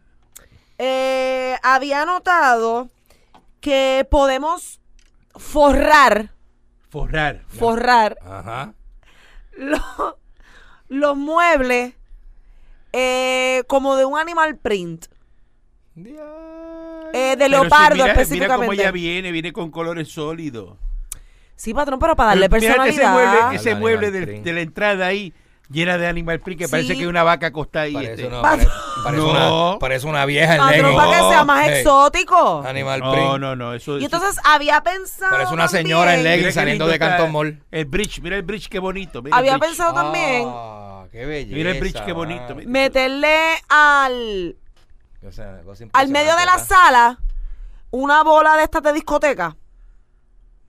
Eh, 0.78 1.57
había 1.62 2.02
anotado 2.02 2.88
que 3.62 4.07
podemos 4.11 4.81
forrar, 5.37 6.31
Forrar. 6.90 7.40
forrar 7.49 8.19
Ajá. 8.23 8.75
los, 9.57 9.81
los 10.88 11.16
muebles 11.16 11.95
eh, 12.92 13.62
como 13.69 13.97
de 13.97 14.04
un 14.04 14.19
animal 14.19 14.59
print. 14.59 15.07
Eh, 15.97 16.02
de 17.12 17.37
Pero 17.37 17.45
si 17.45 17.50
leopardo 17.50 17.95
mira, 17.97 18.12
específicamente. 18.12 18.57
Mira 18.57 18.57
cómo 18.57 18.73
ella 18.73 18.90
viene, 18.90 19.33
viene 19.33 19.52
con 19.52 19.71
colores 19.71 20.09
sólidos. 20.09 20.76
Sí, 21.57 21.73
patrón, 21.73 21.99
pero 21.99 22.16
para 22.16 22.31
darle 22.31 22.49
Pero 22.50 22.61
fíjate 22.62 22.88
ese 22.90 23.00
personalidad. 23.00 23.40
mueble, 23.42 23.57
ese 23.57 23.75
mueble 23.75 24.11
de 24.11 24.52
la 24.52 24.61
entrada 24.61 25.07
ahí, 25.07 25.33
llena 25.73 25.99
de 25.99 26.07
animal 26.07 26.38
print, 26.41 26.59
que 26.61 26.67
Sí. 26.67 26.71
parece 26.71 26.95
que 26.95 27.00
hay 27.00 27.07
una 27.07 27.23
vaca 27.23 27.47
acostada 27.49 27.87
ahí. 27.87 27.95
Parece, 27.95 28.12
este. 28.12 28.26
una, 28.26 28.43
Patrón. 28.43 28.67
pare- 28.69 29.02
parece, 29.05 29.23
No. 29.26 29.71
una, 29.71 29.79
parece 29.79 30.07
una 30.07 30.26
vieja 30.26 30.55
en 30.55 30.61
para 30.61 31.11
que 31.11 31.29
sea 31.29 31.45
más 31.45 31.67
Hey, 31.67 31.75
exótico. 31.79 32.62
Animal 32.67 33.00
No, 33.00 33.12
print. 33.12 33.38
no, 33.41 33.57
no, 33.57 33.75
eso 33.75 33.99
Y 33.99 34.05
eso- 34.05 34.17
entonces 34.17 34.41
había 34.45 34.83
pensado. 34.83 35.31
Parece 35.33 35.52
una 35.55 35.64
también- 35.67 35.85
señora 35.87 36.14
en 36.14 36.23
qué 36.43 36.52
saliendo 36.52 36.87
de 36.87 36.99
Canton 36.99 37.33
Mall. 37.33 37.62
El 37.71 37.85
bridge, 37.87 38.21
mira 38.21 38.37
el 38.37 38.43
bridge, 38.43 38.69
qué 38.69 38.79
bonito. 38.79 39.23
Mira 39.23 39.37
Había 39.37 39.59
pensado 39.59 39.93
también 39.95 40.45
Ah, 40.47 41.05
qué 41.11 41.25
belleza. 41.26 41.57
Mira 41.57 41.71
el 41.71 41.81
bridge, 41.81 42.05
qué 42.05 42.12
bonito. 42.12 42.55
meterle 42.67 43.37
al, 43.69 44.57
O 45.26 45.33
sea, 45.33 45.61
cosa 45.64 45.85
al 45.93 46.09
medio 46.09 46.37
de 46.37 46.47
la 46.47 46.59
sala 46.59 47.19
una 47.91 48.23
bola 48.23 48.57
de 48.57 48.64
estas 48.64 48.83
de 48.83 48.93
discoteca. 48.93 49.57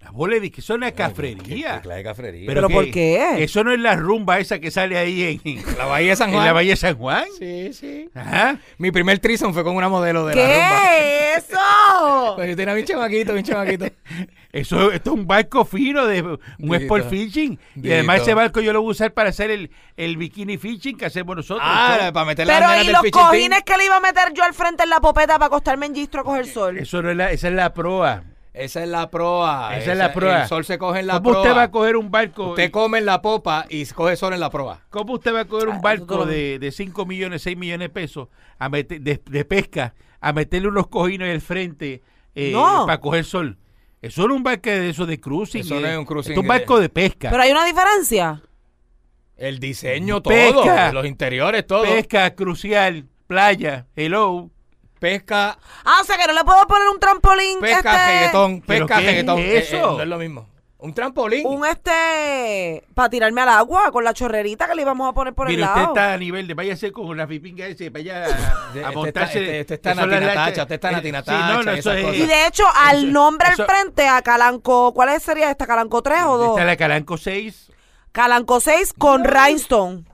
La 0.04 0.12
bola 0.12 0.38
de 0.40 0.52
que 0.52 0.62
eso 0.62 0.74
es 0.74 0.78
una 0.78 0.92
¿Qué, 0.92 0.98
cafrería. 0.98 1.82
qué 1.82 2.04
cafrería? 2.04 2.46
¿Pero 2.48 2.70
por 2.70 2.92
qué? 2.92 3.42
Eso 3.44 3.64
no 3.64 3.72
es 3.72 3.80
la 3.80 3.96
rumba 3.96 4.40
esa 4.40 4.60
que 4.60 4.70
sale 4.70 4.98
ahí 4.98 5.40
en, 5.46 5.64
la 5.78 5.86
Bahía 5.86 6.10
de 6.12 6.16
San 6.18 6.30
en 6.30 6.36
Juan. 6.36 6.46
la 6.46 6.54
Bahía 6.54 6.72
de 6.72 6.76
San 6.78 6.96
Juan. 6.98 7.26
Sí, 7.40 7.74
sí. 7.74 8.10
Ajá. 8.14 8.58
Mi 8.78 8.92
primer 8.92 9.20
trison 9.20 9.54
fue 9.54 9.64
con 9.64 9.76
una 9.76 9.90
modelo 9.90 10.26
de 10.26 10.36
la 10.36 10.42
rumba. 10.42 10.82
¿Qué 10.90 11.34
es 11.38 11.44
eso? 11.50 11.60
Pues 12.36 12.50
yo 12.50 12.56
tenía 12.56 12.74
mi 12.74 12.84
chamaquito, 12.84 13.34
mi 13.34 13.44
chamaquito. 13.44 13.86
Eso 14.52 14.92
esto 14.92 15.12
es 15.12 15.16
un 15.16 15.26
barco 15.26 15.66
fino 15.66 16.06
de 16.06 16.22
un 16.22 16.38
Dito. 16.60 16.76
sport 16.76 17.10
fishing. 17.10 17.58
Y 17.76 17.92
además 17.92 18.22
ese 18.22 18.34
barco 18.36 18.62
yo 18.62 18.72
lo 18.72 18.82
voy 18.82 18.90
a 18.90 18.92
usar 18.92 19.12
para 19.14 19.30
hacer 19.30 19.50
el, 19.50 19.72
el 19.98 20.16
bikini 20.18 20.58
fishing 20.60 20.96
que 20.96 21.06
hacemos 21.08 21.36
nosotros. 21.36 21.66
Ah, 21.68 21.98
Eso- 22.02 22.14
para 22.14 22.26
meter 22.28 22.46
las 22.46 22.60
Pero 22.60 22.74
y 22.76 22.84
del 22.86 22.94
los 22.94 23.02
team. 23.02 23.12
cojines 23.14 23.64
que 23.64 23.78
le 23.78 23.86
iba 23.86 23.98
a 23.98 24.00
meter 24.00 24.32
yo 24.36 24.44
al 24.44 24.54
frente 24.54 24.84
en 24.84 24.90
la 24.92 25.00
popeta 25.00 25.34
para 25.36 25.48
acostarme 25.48 25.88
en 25.88 25.96
gistro 25.96 26.22
a 26.22 26.24
coger 26.24 26.46
sol. 26.46 26.78
Eso 26.78 27.02
no 27.02 27.10
es 27.10 27.18
la, 27.18 27.32
esa 27.32 27.48
es 27.48 27.54
la 27.56 27.74
proa. 27.74 28.24
Esa 28.54 28.84
es 28.84 28.90
la 28.90 29.10
proa. 29.10 29.76
Esa 29.78 29.94
es 29.94 29.98
la 29.98 30.14
proa. 30.14 30.44
El 30.44 30.48
sol 30.48 30.64
se 30.64 30.78
coge 30.78 31.00
en 31.00 31.08
la 31.08 31.14
¿Cómo 31.16 31.32
proa. 31.32 31.42
usted 31.42 31.56
va 31.58 31.64
a 31.64 31.72
coger 31.72 31.96
un 31.98 32.12
barco? 32.12 32.50
Usted 32.50 32.70
come 32.72 33.00
en 33.00 33.06
la 33.06 33.22
popa 33.22 33.66
y 33.68 33.84
coge 33.88 34.16
sol 34.16 34.34
en 34.34 34.40
la 34.40 34.50
proa. 34.52 34.82
¿Cómo 34.92 35.14
usted 35.14 35.34
va 35.34 35.42
a 35.42 35.46
coger 35.46 35.68
Ah, 35.70 35.72
un 35.72 35.76
eso 35.78 35.82
barco 35.84 36.26
de, 36.26 36.60
de 36.60 36.72
5 36.72 37.06
millones, 37.08 37.42
6 37.42 37.58
millones 37.58 37.86
de 37.88 37.90
pesos 37.90 38.28
a 38.60 38.70
meter, 38.70 39.02
de, 39.02 39.20
de 39.26 39.46
pesca 39.46 39.96
a 40.22 40.34
meterle 40.34 40.68
unos 40.68 40.88
cojines 40.88 41.34
al 41.34 41.42
frente 41.42 42.04
eh, 42.36 42.52
No. 42.54 42.86
para 42.86 43.00
coger 43.00 43.26
sol? 43.26 43.58
Eso 44.02 44.28
no 44.28 44.34
es 44.34 44.38
un 44.38 44.44
barco 44.44 44.70
de 44.70 44.90
eso 44.90 45.06
de 45.06 45.20
cruising. 45.20 45.62
Eso 45.62 45.80
no 45.80 45.88
eh, 45.88 45.94
es 45.94 45.98
un 45.98 46.06
cruising 46.06 46.34
Es 46.34 46.38
un 46.38 46.48
barco 46.48 46.80
de 46.80 46.90
pesca. 46.90 47.30
Pero 47.32 47.42
hay 47.42 47.52
una 47.52 47.66
diferencia. 47.66 48.42
El 49.36 49.60
diseño, 49.60 50.22
todo. 50.22 50.32
Pesca. 50.34 50.92
Los 50.94 51.06
interiores, 51.08 51.66
todo. 51.66 51.84
pesca, 51.84 52.36
crucial, 52.36 53.06
playa, 53.28 53.88
hello. 53.96 54.52
Pesca, 55.04 55.58
Ah, 55.84 55.98
o 56.02 56.06
sea 56.06 56.18
que 56.18 56.26
no 56.28 56.32
le 56.32 56.46
puedo 56.46 56.66
poner 56.66 56.88
un 56.88 56.98
trampolín. 56.98 57.60
pesca, 57.60 57.92
este, 57.94 58.14
reggaetón. 58.20 58.62
¿Pero 58.66 58.86
Pesca, 58.88 59.00
qué 59.02 59.06
es 59.06 59.12
reggaetón. 59.12 59.40
Eh, 59.40 59.58
eso? 59.58 59.76
eh, 59.76 59.82
no 59.98 60.02
es 60.02 60.08
lo 60.08 60.18
mismo. 60.18 60.50
Un 60.78 60.94
trampolín. 60.94 61.46
Un 61.46 61.66
este. 61.66 62.86
Para 62.94 63.10
tirarme 63.10 63.42
al 63.42 63.50
agua 63.50 63.92
con 63.92 64.06
la 64.06 64.14
chorrerita 64.14 64.66
que 64.68 64.76
le 64.76 64.82
íbamos 64.84 65.10
a 65.10 65.14
poner 65.14 65.34
por 65.34 65.50
el 65.50 65.56
usted 65.60 65.66
lado. 65.66 65.88
está 65.94 66.14
a 66.14 66.18
nivel 66.18 66.48
de 66.48 66.54
váyase 66.54 66.94
con 66.94 67.18
la 67.18 67.28
pipinga 67.28 67.66
ese, 67.68 67.90
vaya 67.90 68.24
a, 68.26 68.28
a 68.28 68.78
está- 68.78 68.92
montarse. 68.92 69.40
este- 69.40 69.60
este 69.60 69.74
está 69.76 69.92
que 69.94 70.00
son 70.00 70.10
las 70.10 70.22
Natina 70.22 70.34
lanchas- 70.36 70.46
Tacha, 70.52 70.62
usted 70.64 70.76
está 70.76 70.90
eh, 70.90 70.92
Natina 70.94 71.24
sí, 71.24 71.32
no, 71.32 71.64
no, 71.64 71.76
y 71.76 71.80
eso 71.80 71.92
es-. 71.92 72.18
Y 72.18 72.26
de 72.26 72.48
hecho, 72.48 72.64
al 72.74 72.98
Eso- 73.04 73.08
nombre 73.08 73.50
eso- 73.52 73.64
al 73.64 73.68
frente, 73.70 74.08
a 74.08 74.22
Calanco. 74.22 74.94
¿Cuál 74.94 75.20
sería 75.20 75.52
esta? 75.52 75.68
¿Calanco 75.68 76.02
3 76.02 76.24
o 76.24 76.38
2? 76.38 76.50
Está 76.52 76.64
la 76.66 76.78
Calanco 76.78 77.18
6 77.18 77.72
Calanco 78.14 78.60
6 78.62 78.94
con 78.98 79.26
Rhinestone. 79.26 80.06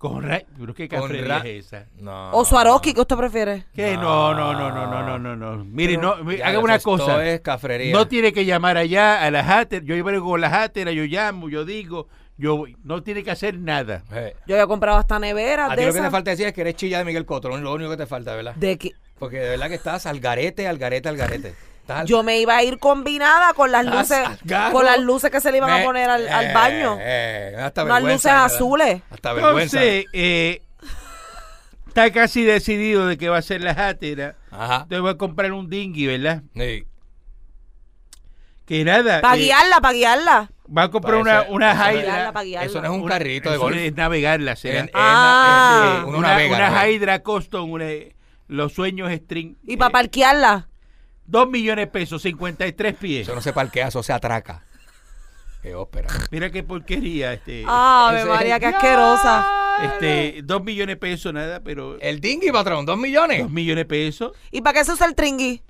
Con 0.00 0.22
ra- 0.22 0.40
pero 0.58 0.72
qué 0.72 0.88
cafrería 0.88 1.26
ra- 1.40 1.46
es 1.46 1.66
esa. 1.66 1.84
No. 1.98 2.30
O 2.32 2.42
Swarovski, 2.42 2.94
¿qué 2.94 3.02
usted 3.02 3.16
prefiere? 3.16 3.66
¿Qué? 3.74 3.98
No, 3.98 4.32
no, 4.32 4.54
no, 4.54 4.70
no, 4.70 4.86
no, 4.86 5.18
no, 5.18 5.18
no, 5.18 5.36
no. 5.56 5.62
Mire, 5.66 5.96
Pero- 5.98 6.16
no, 6.16 6.24
mi- 6.24 6.38
Ya, 6.38 6.46
haga 6.48 6.58
una 6.58 6.78
cosa. 6.78 7.22
es 7.26 7.40
cafrería. 7.42 7.92
No 7.92 8.08
tiene 8.08 8.32
que 8.32 8.46
llamar 8.46 8.78
allá 8.78 9.22
a 9.22 9.30
la 9.30 9.40
Hatter. 9.40 9.84
Yo 9.84 9.94
llevo 9.94 10.10
con 10.24 10.40
la 10.40 10.48
Hatter, 10.48 10.88
yo 10.92 11.04
llamo, 11.04 11.50
yo 11.50 11.66
digo, 11.66 12.08
yo 12.38 12.56
voy. 12.56 12.78
no 12.82 13.02
tiene 13.02 13.22
que 13.22 13.30
hacer 13.30 13.58
nada. 13.58 14.02
Eh, 14.10 14.34
Yo 14.46 14.54
había 14.54 14.66
comprado 14.66 14.96
hasta 14.96 15.18
neveras 15.18 15.70
A 15.70 15.74
ti 15.74 15.80
de 15.82 15.86
lo 15.88 15.92
que 15.92 15.98
te 15.98 15.98
esas. 16.00 16.10
falta 16.12 16.30
decir 16.30 16.46
es 16.46 16.54
que 16.54 16.62
eres 16.62 16.76
chilla 16.76 16.96
de 16.96 17.04
Miguel 17.04 17.26
Cotro. 17.26 17.54
Lo 17.58 17.74
único 17.74 17.90
que 17.90 17.98
te 17.98 18.06
falta, 18.06 18.34
¿verdad? 18.34 18.54
De 18.54 18.78
que 18.78 18.92
Porque 19.18 19.36
de 19.36 19.50
verdad 19.50 19.68
que 19.68 19.74
estás 19.74 20.06
al 20.06 20.18
garete, 20.18 20.66
al 20.66 20.78
garete, 20.78 21.10
al 21.10 21.18
garete. 21.18 21.54
Yo 22.06 22.22
me 22.22 22.38
iba 22.40 22.56
a 22.56 22.62
ir 22.62 22.78
combinada 22.78 23.52
con 23.54 23.70
las 23.72 23.84
luces, 23.86 24.18
con 24.72 24.84
las 24.84 24.98
luces 25.00 25.30
que 25.30 25.40
se 25.40 25.50
le 25.50 25.58
iban 25.58 25.70
Me- 25.70 25.82
a 25.82 25.84
poner 25.84 26.08
al, 26.10 26.28
al 26.28 26.46
eh, 26.46 26.52
baño. 26.54 26.96
eh, 27.00 27.56
hasta 27.60 27.84
Unas 27.84 28.02
luces 28.02 28.26
azules. 28.32 29.02
Hasta 29.10 29.32
vergüenza. 29.32 29.82
Entonces, 29.82 30.04
eh, 30.12 30.62
está 31.88 32.10
casi 32.12 32.44
decidido 32.44 33.06
de 33.06 33.18
que 33.18 33.28
va 33.28 33.38
a 33.38 33.42
ser 33.42 33.60
la. 33.60 33.70
Ajá. 33.70 33.94
Entonces 34.82 35.00
voy 35.00 35.10
a 35.10 35.16
comprar 35.16 35.52
un 35.52 35.68
dinghy, 35.68 36.06
¿verdad? 36.06 36.42
Sí. 36.54 36.84
Que 38.66 38.84
nada. 38.84 39.20
Para 39.20 39.34
eh, 39.36 39.40
guiarla, 39.40 39.80
para 39.80 39.94
guiarla. 39.94 40.50
va 40.76 40.82
a 40.84 40.90
comprar 40.90 41.16
una, 41.16 41.42
una 41.48 41.72
Hydra. 41.92 42.32
Eso 42.62 42.80
no 42.80 42.86
es 42.86 42.90
un 42.94 43.00
Una- 43.02 43.12
carrito 43.14 43.48
de 43.50 43.56
eso 43.56 43.64
golf. 43.64 43.76
es 43.76 43.94
navegarla, 43.96 44.54
será. 44.54 44.88
Ah. 44.94 46.04
una, 46.06 46.18
una 46.18 46.36
una 46.46 46.70
¿no? 46.70 46.86
Hydra 46.88 47.18
Custom, 47.24 47.70
una- 47.72 47.86
los 48.46 48.72
sueños 48.72 49.10
string. 49.12 49.56
Y 49.66 49.74
eh, 49.74 49.76
para 49.76 49.90
parquearla. 49.90 50.68
Dos 51.30 51.48
millones 51.48 51.84
de 51.84 51.86
pesos, 51.86 52.22
53 52.22 52.94
pies. 52.96 53.22
Eso 53.28 53.34
no 53.36 53.40
se 53.40 53.52
parquea, 53.52 53.86
eso 53.88 54.02
se 54.02 54.12
atraca. 54.12 54.64
Qué 55.62 55.74
ópera. 55.74 56.08
Mira 56.32 56.50
qué 56.50 56.62
porquería. 56.64 57.34
Este, 57.34 57.64
Ave 57.68 58.20
ese- 58.20 58.28
María, 58.28 58.58
qué 58.58 58.66
asquerosa. 58.66 59.46
este, 59.84 60.40
dos 60.42 60.64
millones 60.64 60.94
de 60.94 60.96
pesos, 60.96 61.32
nada, 61.32 61.60
pero 61.60 62.00
El 62.00 62.20
dinghy, 62.20 62.50
patrón, 62.50 62.84
dos 62.84 62.98
millones. 62.98 63.42
dos 63.42 63.50
millones 63.50 63.82
de 63.82 63.84
pesos. 63.84 64.32
¿Y 64.50 64.60
para 64.62 64.78
qué 64.80 64.84
se 64.84 64.92
usa 64.92 65.06
el 65.06 65.14
tringui? 65.14 65.62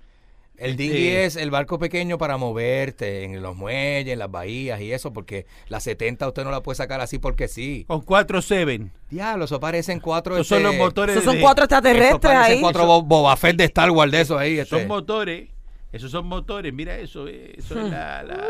El 0.60 0.72
Este- 0.72 0.82
dinghy 0.82 1.08
es 1.08 1.36
el 1.36 1.50
barco 1.50 1.78
pequeño 1.78 2.18
para 2.18 2.36
moverte 2.36 3.24
en 3.24 3.40
los 3.42 3.56
muelles, 3.56 4.12
en 4.12 4.18
las 4.18 4.30
bahías 4.30 4.78
y 4.82 4.92
eso, 4.92 5.10
porque 5.10 5.46
la 5.68 5.80
70 5.80 6.28
usted 6.28 6.44
no 6.44 6.50
la 6.50 6.62
puede 6.62 6.76
sacar 6.76 7.00
así 7.00 7.18
porque 7.18 7.48
sí. 7.48 7.86
Con 7.88 8.02
cuatro 8.02 8.42
Seven. 8.42 8.92
Diablo, 9.08 9.46
eso 9.46 9.58
parecen 9.58 10.00
cuatro. 10.00 10.34
Esos 10.34 10.48
son 10.48 10.58
este, 10.58 10.68
los 10.68 10.76
motores. 10.76 11.14
Esos 11.16 11.24
son 11.24 11.36
de- 11.36 11.40
cuatro 11.40 11.64
eso 11.64 11.74
extraterrestres 11.74 12.20
parecen 12.20 12.56
ahí. 12.56 12.60
cuatro 12.60 12.86
Bo- 12.86 13.02
Boba 13.02 13.34
Fett 13.38 13.56
de 13.56 13.64
Star 13.64 13.90
Wars 13.90 14.12
de 14.12 14.20
esos 14.20 14.38
ahí. 14.38 14.58
este. 14.58 14.78
Son 14.78 14.86
motores. 14.86 15.48
Esos 15.92 16.10
son 16.10 16.26
motores. 16.26 16.72
Mira 16.74 16.96
eso. 16.98 17.26
eh, 17.26 17.54
Eso 17.56 17.74
Hmm. 17.76 17.86
es 17.86 17.90
la, 17.92 18.22
la- 18.22 18.44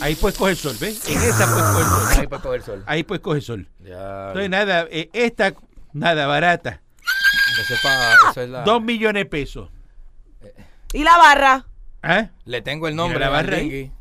Ahí 0.00 0.16
puedes 0.16 0.36
coger 0.36 0.56
sol, 0.56 0.76
¿ves? 0.80 1.08
En 1.08 1.16
esa 1.18 1.46
puedes 1.46 1.70
coger 1.70 1.82
sol. 1.86 2.18
Ahí 2.18 2.26
puede 2.26 2.42
coger 2.42 2.62
sol. 2.62 2.82
Ahí 2.86 3.02
puedes 3.04 3.22
coger 3.22 3.42
sol. 3.42 3.68
Ya. 3.86 4.26
Entonces, 4.28 4.50
nada, 4.50 4.86
eh, 4.90 5.08
esta, 5.12 5.54
nada, 5.92 6.26
barata. 6.26 6.82
Eso 7.62 7.74
es 7.74 7.80
pa- 7.80 8.30
eso 8.32 8.42
es 8.42 8.50
la- 8.50 8.62
Dos 8.64 8.82
millones 8.82 9.20
de 9.22 9.26
pesos. 9.26 9.70
¿Y 10.92 11.04
la 11.04 11.16
barra? 11.18 11.66
¿Ah? 12.02 12.28
Le 12.44 12.62
tengo 12.62 12.88
el 12.88 12.96
nombre 12.96 13.18
Mira 13.18 13.30
la 13.30 13.38
al 13.38 13.44
barra 13.46 13.56
ahí. 13.58 13.68
dinghy. 13.68 13.92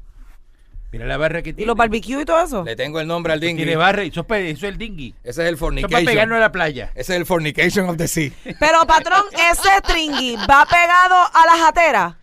Mira 0.92 1.06
la 1.06 1.18
barra 1.18 1.42
que 1.42 1.50
¿Y 1.50 1.54
tiene. 1.54 1.68
los 1.68 1.76
barbecue 1.76 2.22
y 2.22 2.26
todo 2.26 2.42
eso? 2.44 2.64
Le 2.64 2.76
tengo 2.78 3.00
el 3.02 3.08
nombre 3.08 3.34
al 3.34 3.40
dinghy. 3.42 3.58
Tiene 3.64 3.76
barra 3.76 4.04
y 4.06 4.08
eso, 4.10 4.22
es 4.30 4.56
eso 4.56 4.66
es 4.68 4.72
el 4.72 4.78
dinghy. 4.78 5.14
Ese 5.24 5.30
es 5.30 5.38
el 5.40 5.44
Eso 5.46 5.50
es 5.50 5.58
para 5.58 5.58
fornication. 5.58 6.06
pegarnos 6.06 6.38
a 6.38 6.40
la 6.40 6.52
playa. 6.52 6.92
Ese 6.96 7.14
es 7.14 7.20
el 7.20 7.26
fornication 7.26 7.90
of 7.90 7.98
the 7.98 8.08
sea. 8.08 8.32
Pero, 8.60 8.86
patrón, 8.88 9.24
ese 9.52 9.70
tringui 9.86 10.36
va 10.50 10.66
pegado 10.66 11.16
a 11.34 11.46
la 11.46 11.66
jatera. 11.66 12.18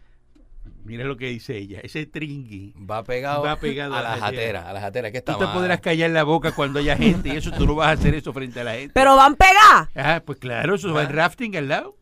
Mira 0.84 1.04
lo 1.04 1.16
que 1.16 1.26
dice 1.26 1.56
ella. 1.56 1.80
Ese 1.82 2.06
tringui. 2.06 2.74
Va 2.90 3.02
pegado, 3.04 3.42
Va 3.42 3.56
pegado 3.56 3.94
a 3.94 3.98
a 3.98 4.02
la 4.02 4.10
la 4.16 4.16
jatera. 4.26 4.68
A 4.68 4.72
la 4.72 4.80
jatera, 4.80 5.10
que 5.10 5.18
está 5.18 5.32
Tú 5.34 5.38
te 5.40 5.44
mal. 5.46 5.54
podrás 5.54 5.80
callar 5.80 6.10
la 6.10 6.24
boca 6.24 6.52
cuando 6.52 6.78
haya 6.78 6.96
gente 6.96 7.30
y 7.30 7.36
eso 7.36 7.50
tú 7.52 7.66
no 7.66 7.74
vas 7.74 7.88
a 7.88 7.92
hacer 7.92 8.14
eso 8.14 8.32
frente 8.32 8.60
a 8.60 8.64
la 8.64 8.72
gente. 8.74 8.92
Pero 8.94 9.14
van 9.16 9.34
pegadas. 9.36 9.88
Ah, 9.94 10.22
pues 10.24 10.38
claro, 10.38 10.74
eso 10.74 10.92
va 10.92 11.02
el 11.02 11.08
rafting 11.08 11.54
al 11.56 11.68
lado. 11.68 11.96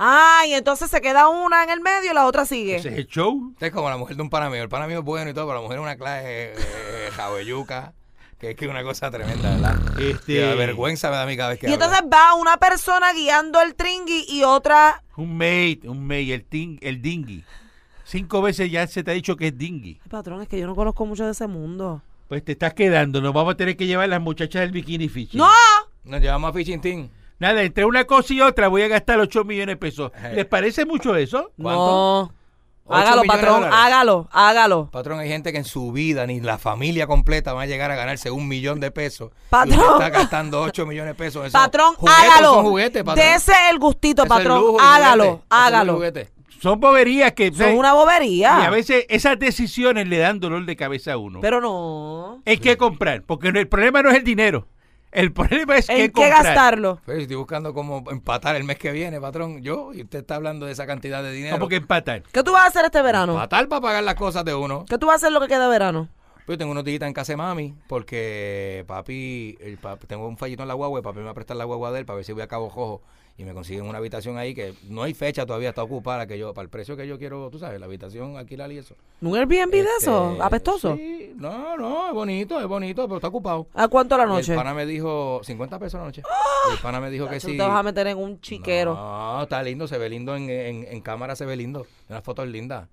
Ah, 0.00 0.44
y 0.46 0.52
entonces 0.54 0.88
se 0.90 1.00
queda 1.00 1.28
una 1.28 1.64
en 1.64 1.70
el 1.70 1.80
medio 1.80 2.12
y 2.12 2.14
la 2.14 2.24
otra 2.26 2.46
sigue. 2.46 2.76
Ese 2.76 2.90
es 2.90 2.98
el 2.98 3.06
show. 3.08 3.52
Es 3.58 3.72
como 3.72 3.90
la 3.90 3.96
mujer 3.96 4.16
de 4.16 4.22
un 4.22 4.30
pana 4.30 4.48
mío. 4.48 4.62
El 4.62 4.68
pana 4.68 4.86
mío 4.86 5.00
es 5.00 5.04
bueno 5.04 5.28
y 5.28 5.34
todo, 5.34 5.46
pero 5.46 5.56
la 5.58 5.62
mujer 5.62 5.78
es 5.78 5.82
una 5.82 5.96
clase 5.96 6.52
eh, 6.56 7.10
jabelluca, 7.16 7.94
que 8.38 8.50
es 8.50 8.56
que 8.56 8.66
es 8.66 8.70
una 8.70 8.84
cosa 8.84 9.10
tremenda, 9.10 9.50
¿verdad? 9.50 10.00
Este- 10.00 10.34
Que 10.34 10.54
vergüenza 10.54 11.10
me 11.10 11.16
da 11.16 11.24
a 11.24 11.26
mí 11.26 11.36
cada 11.36 11.48
vez 11.50 11.58
que 11.58 11.68
Y 11.68 11.72
entonces 11.72 12.00
va 12.12 12.34
una 12.34 12.58
persona 12.58 13.12
guiando 13.12 13.60
el 13.60 13.74
tringui 13.74 14.24
y 14.28 14.44
otra. 14.44 15.02
Un 15.16 15.36
mate, 15.36 15.80
un 15.88 16.06
mate, 16.06 16.32
el, 16.32 16.44
ting, 16.44 16.78
el 16.80 17.02
dinghy. 17.02 17.44
Cinco 18.04 18.40
veces 18.40 18.70
ya 18.70 18.86
se 18.86 19.02
te 19.02 19.10
ha 19.10 19.14
dicho 19.14 19.36
que 19.36 19.48
es 19.48 19.58
dinghy. 19.58 19.98
Ay, 20.02 20.08
patrón, 20.08 20.40
es 20.42 20.48
que 20.48 20.60
yo 20.60 20.66
no 20.68 20.76
conozco 20.76 21.04
mucho 21.06 21.24
de 21.24 21.32
ese 21.32 21.48
mundo. 21.48 22.02
Pues 22.28 22.44
te 22.44 22.52
estás 22.52 22.72
quedando. 22.72 23.20
Nos 23.20 23.34
vamos 23.34 23.54
a 23.54 23.56
tener 23.56 23.76
que 23.76 23.86
llevar 23.86 24.08
las 24.08 24.20
muchachas 24.20 24.60
del 24.60 24.70
bikini 24.70 25.08
fishing. 25.08 25.38
¡No! 25.38 25.48
Nos 26.04 26.20
llevamos 26.20 26.50
a 26.50 26.52
Fishing 26.52 26.80
Team. 26.80 27.08
Nada, 27.38 27.62
entre 27.62 27.84
una 27.84 28.04
cosa 28.04 28.34
y 28.34 28.40
otra 28.40 28.68
voy 28.68 28.82
a 28.82 28.88
gastar 28.88 29.20
8 29.20 29.44
millones 29.44 29.74
de 29.74 29.76
pesos. 29.76 30.12
¿Les 30.34 30.44
parece 30.44 30.84
mucho 30.84 31.14
eso? 31.14 31.52
¿Cuánto? 31.60 31.86
No. 31.86 32.38
¿Ocho 32.90 33.00
Hágalo, 33.00 33.22
patrón, 33.24 33.64
hágalo, 33.64 34.28
hágalo. 34.32 34.90
Patrón, 34.90 35.20
hay 35.20 35.28
gente 35.28 35.52
que 35.52 35.58
en 35.58 35.66
su 35.66 35.92
vida, 35.92 36.26
ni 36.26 36.40
la 36.40 36.56
familia 36.56 37.06
completa, 37.06 37.52
va 37.52 37.62
a 37.62 37.66
llegar 37.66 37.90
a 37.90 37.96
ganarse 37.96 38.30
un 38.30 38.48
millón 38.48 38.80
de 38.80 38.90
pesos. 38.90 39.30
Patrón. 39.50 39.74
Y 39.74 39.78
usted 39.78 39.92
está 39.92 40.08
gastando 40.08 40.62
8 40.62 40.86
millones 40.86 41.10
de 41.10 41.14
pesos. 41.14 41.46
esos 41.46 41.52
Patrón, 41.52 41.94
juguetes, 41.96 42.24
hágalo. 42.24 42.54
Son 42.54 42.64
juguetes, 42.64 43.04
patrón. 43.04 43.26
Dese 43.26 43.52
el 43.70 43.78
gustito, 43.78 44.24
patrón. 44.24 44.60
lujo 44.60 44.80
hágalo, 44.80 45.24
juguete. 45.24 45.34
Eso 45.34 45.42
es 45.42 45.46
hágalo. 45.50 46.00
Son 46.62 46.80
boberías 46.80 47.32
que... 47.32 47.52
Son 47.52 47.76
una 47.76 47.92
bobería. 47.92 48.58
Y 48.62 48.64
a 48.64 48.70
veces 48.70 49.04
esas 49.10 49.38
decisiones 49.38 50.08
le 50.08 50.16
dan 50.16 50.40
dolor 50.40 50.64
de 50.64 50.74
cabeza 50.74 51.12
a 51.12 51.18
uno. 51.18 51.40
Pero 51.42 51.60
no. 51.60 52.40
es 52.46 52.58
que 52.58 52.78
comprar, 52.78 53.22
porque 53.22 53.48
el 53.48 53.68
problema 53.68 54.00
no 54.00 54.08
es 54.08 54.16
el 54.16 54.24
dinero. 54.24 54.66
El 55.10 55.32
problema 55.32 55.76
es 55.78 55.86
que 55.86 55.92
¿En 56.04 56.06
qué 56.08 56.12
comprar. 56.12 56.44
gastarlo? 56.44 57.00
Pues, 57.04 57.18
estoy 57.22 57.36
buscando 57.36 57.72
cómo 57.72 58.04
empatar 58.10 58.56
el 58.56 58.64
mes 58.64 58.78
que 58.78 58.92
viene, 58.92 59.20
patrón. 59.20 59.62
Yo, 59.62 59.92
y 59.94 60.02
usted 60.02 60.18
está 60.20 60.34
hablando 60.36 60.66
de 60.66 60.72
esa 60.72 60.86
cantidad 60.86 61.22
de 61.22 61.32
dinero. 61.32 61.56
¿Cómo 61.56 61.68
que 61.68 61.76
empatar? 61.76 62.22
¿Qué 62.30 62.42
tú 62.42 62.52
vas 62.52 62.64
a 62.64 62.66
hacer 62.68 62.84
este 62.84 63.00
verano? 63.00 63.32
Empatar 63.32 63.68
para 63.68 63.80
pagar 63.80 64.02
las 64.04 64.14
cosas 64.16 64.44
de 64.44 64.54
uno. 64.54 64.84
¿Qué 64.88 64.98
tú 64.98 65.06
vas 65.06 65.14
a 65.14 65.16
hacer 65.26 65.32
lo 65.32 65.40
que 65.40 65.48
queda 65.48 65.64
de 65.64 65.70
verano? 65.70 66.08
Pues 66.44 66.54
yo 66.56 66.58
tengo 66.58 66.72
unos 66.72 66.84
días 66.84 67.02
en 67.02 67.12
casa 67.12 67.32
de 67.32 67.36
mami, 67.36 67.74
porque 67.88 68.84
papi, 68.86 69.56
el 69.60 69.78
papi- 69.80 70.06
tengo 70.06 70.26
un 70.26 70.36
fallito 70.38 70.62
en 70.62 70.68
la 70.68 70.74
guagua 70.74 71.00
y 71.00 71.02
papi 71.02 71.18
me 71.18 71.24
va 71.24 71.30
a 71.32 71.34
prestar 71.34 71.56
la 71.56 71.64
guagua 71.64 71.90
de 71.92 72.00
él 72.00 72.06
para 72.06 72.16
ver 72.16 72.24
si 72.24 72.32
voy 72.32 72.42
a 72.42 72.46
Cabo 72.48 72.68
Jojo 72.70 73.02
y 73.38 73.44
me 73.44 73.54
consiguen 73.54 73.86
una 73.86 73.98
habitación 73.98 74.36
ahí 74.36 74.52
que 74.52 74.74
no 74.88 75.04
hay 75.04 75.14
fecha 75.14 75.46
todavía, 75.46 75.68
está 75.68 75.84
ocupada, 75.84 76.26
que 76.26 76.36
yo, 76.36 76.52
para 76.52 76.64
el 76.64 76.70
precio 76.70 76.96
que 76.96 77.06
yo 77.06 77.18
quiero, 77.20 77.48
tú 77.50 77.60
sabes, 77.60 77.78
la 77.78 77.86
habitación 77.86 78.36
alquilar 78.36 78.72
y 78.72 78.78
eso. 78.78 78.96
¿Un 79.20 79.36
Airbnb 79.36 79.70
de 79.70 79.86
eso? 80.00 80.32
Este, 80.32 80.42
¿Apestoso? 80.42 80.96
Sí, 80.96 81.34
no, 81.36 81.76
no, 81.76 82.08
es 82.08 82.14
bonito, 82.14 82.60
es 82.60 82.66
bonito, 82.66 83.04
pero 83.06 83.18
está 83.18 83.28
ocupado. 83.28 83.68
¿A 83.74 83.86
cuánto 83.86 84.16
a 84.16 84.18
la 84.18 84.24
Y 84.24 84.26
noche? 84.26 84.52
El 84.52 84.58
pana 84.58 84.74
me 84.74 84.84
dijo 84.86 85.40
50 85.44 85.78
pesos 85.78 85.94
a 85.94 85.98
la 85.98 86.04
noche. 86.06 86.22
Y 86.68 86.72
el 86.72 86.78
pana 86.80 87.00
me 87.00 87.10
dijo 87.10 87.28
que 87.28 87.38
sí. 87.38 87.56
te 87.56 87.62
vas 87.62 87.78
a 87.78 87.82
meter 87.84 88.08
en 88.08 88.18
un 88.18 88.40
chiquero. 88.40 88.94
No, 88.96 89.44
está 89.44 89.62
lindo, 89.62 89.86
se 89.86 89.98
ve 89.98 90.10
lindo 90.10 90.34
en, 90.34 90.50
en, 90.50 90.86
en 90.90 91.00
cámara, 91.00 91.36
se 91.36 91.46
ve 91.46 91.56
lindo. 91.56 91.86
Unas 92.08 92.24
fotos 92.24 92.48
lindas. 92.48 92.88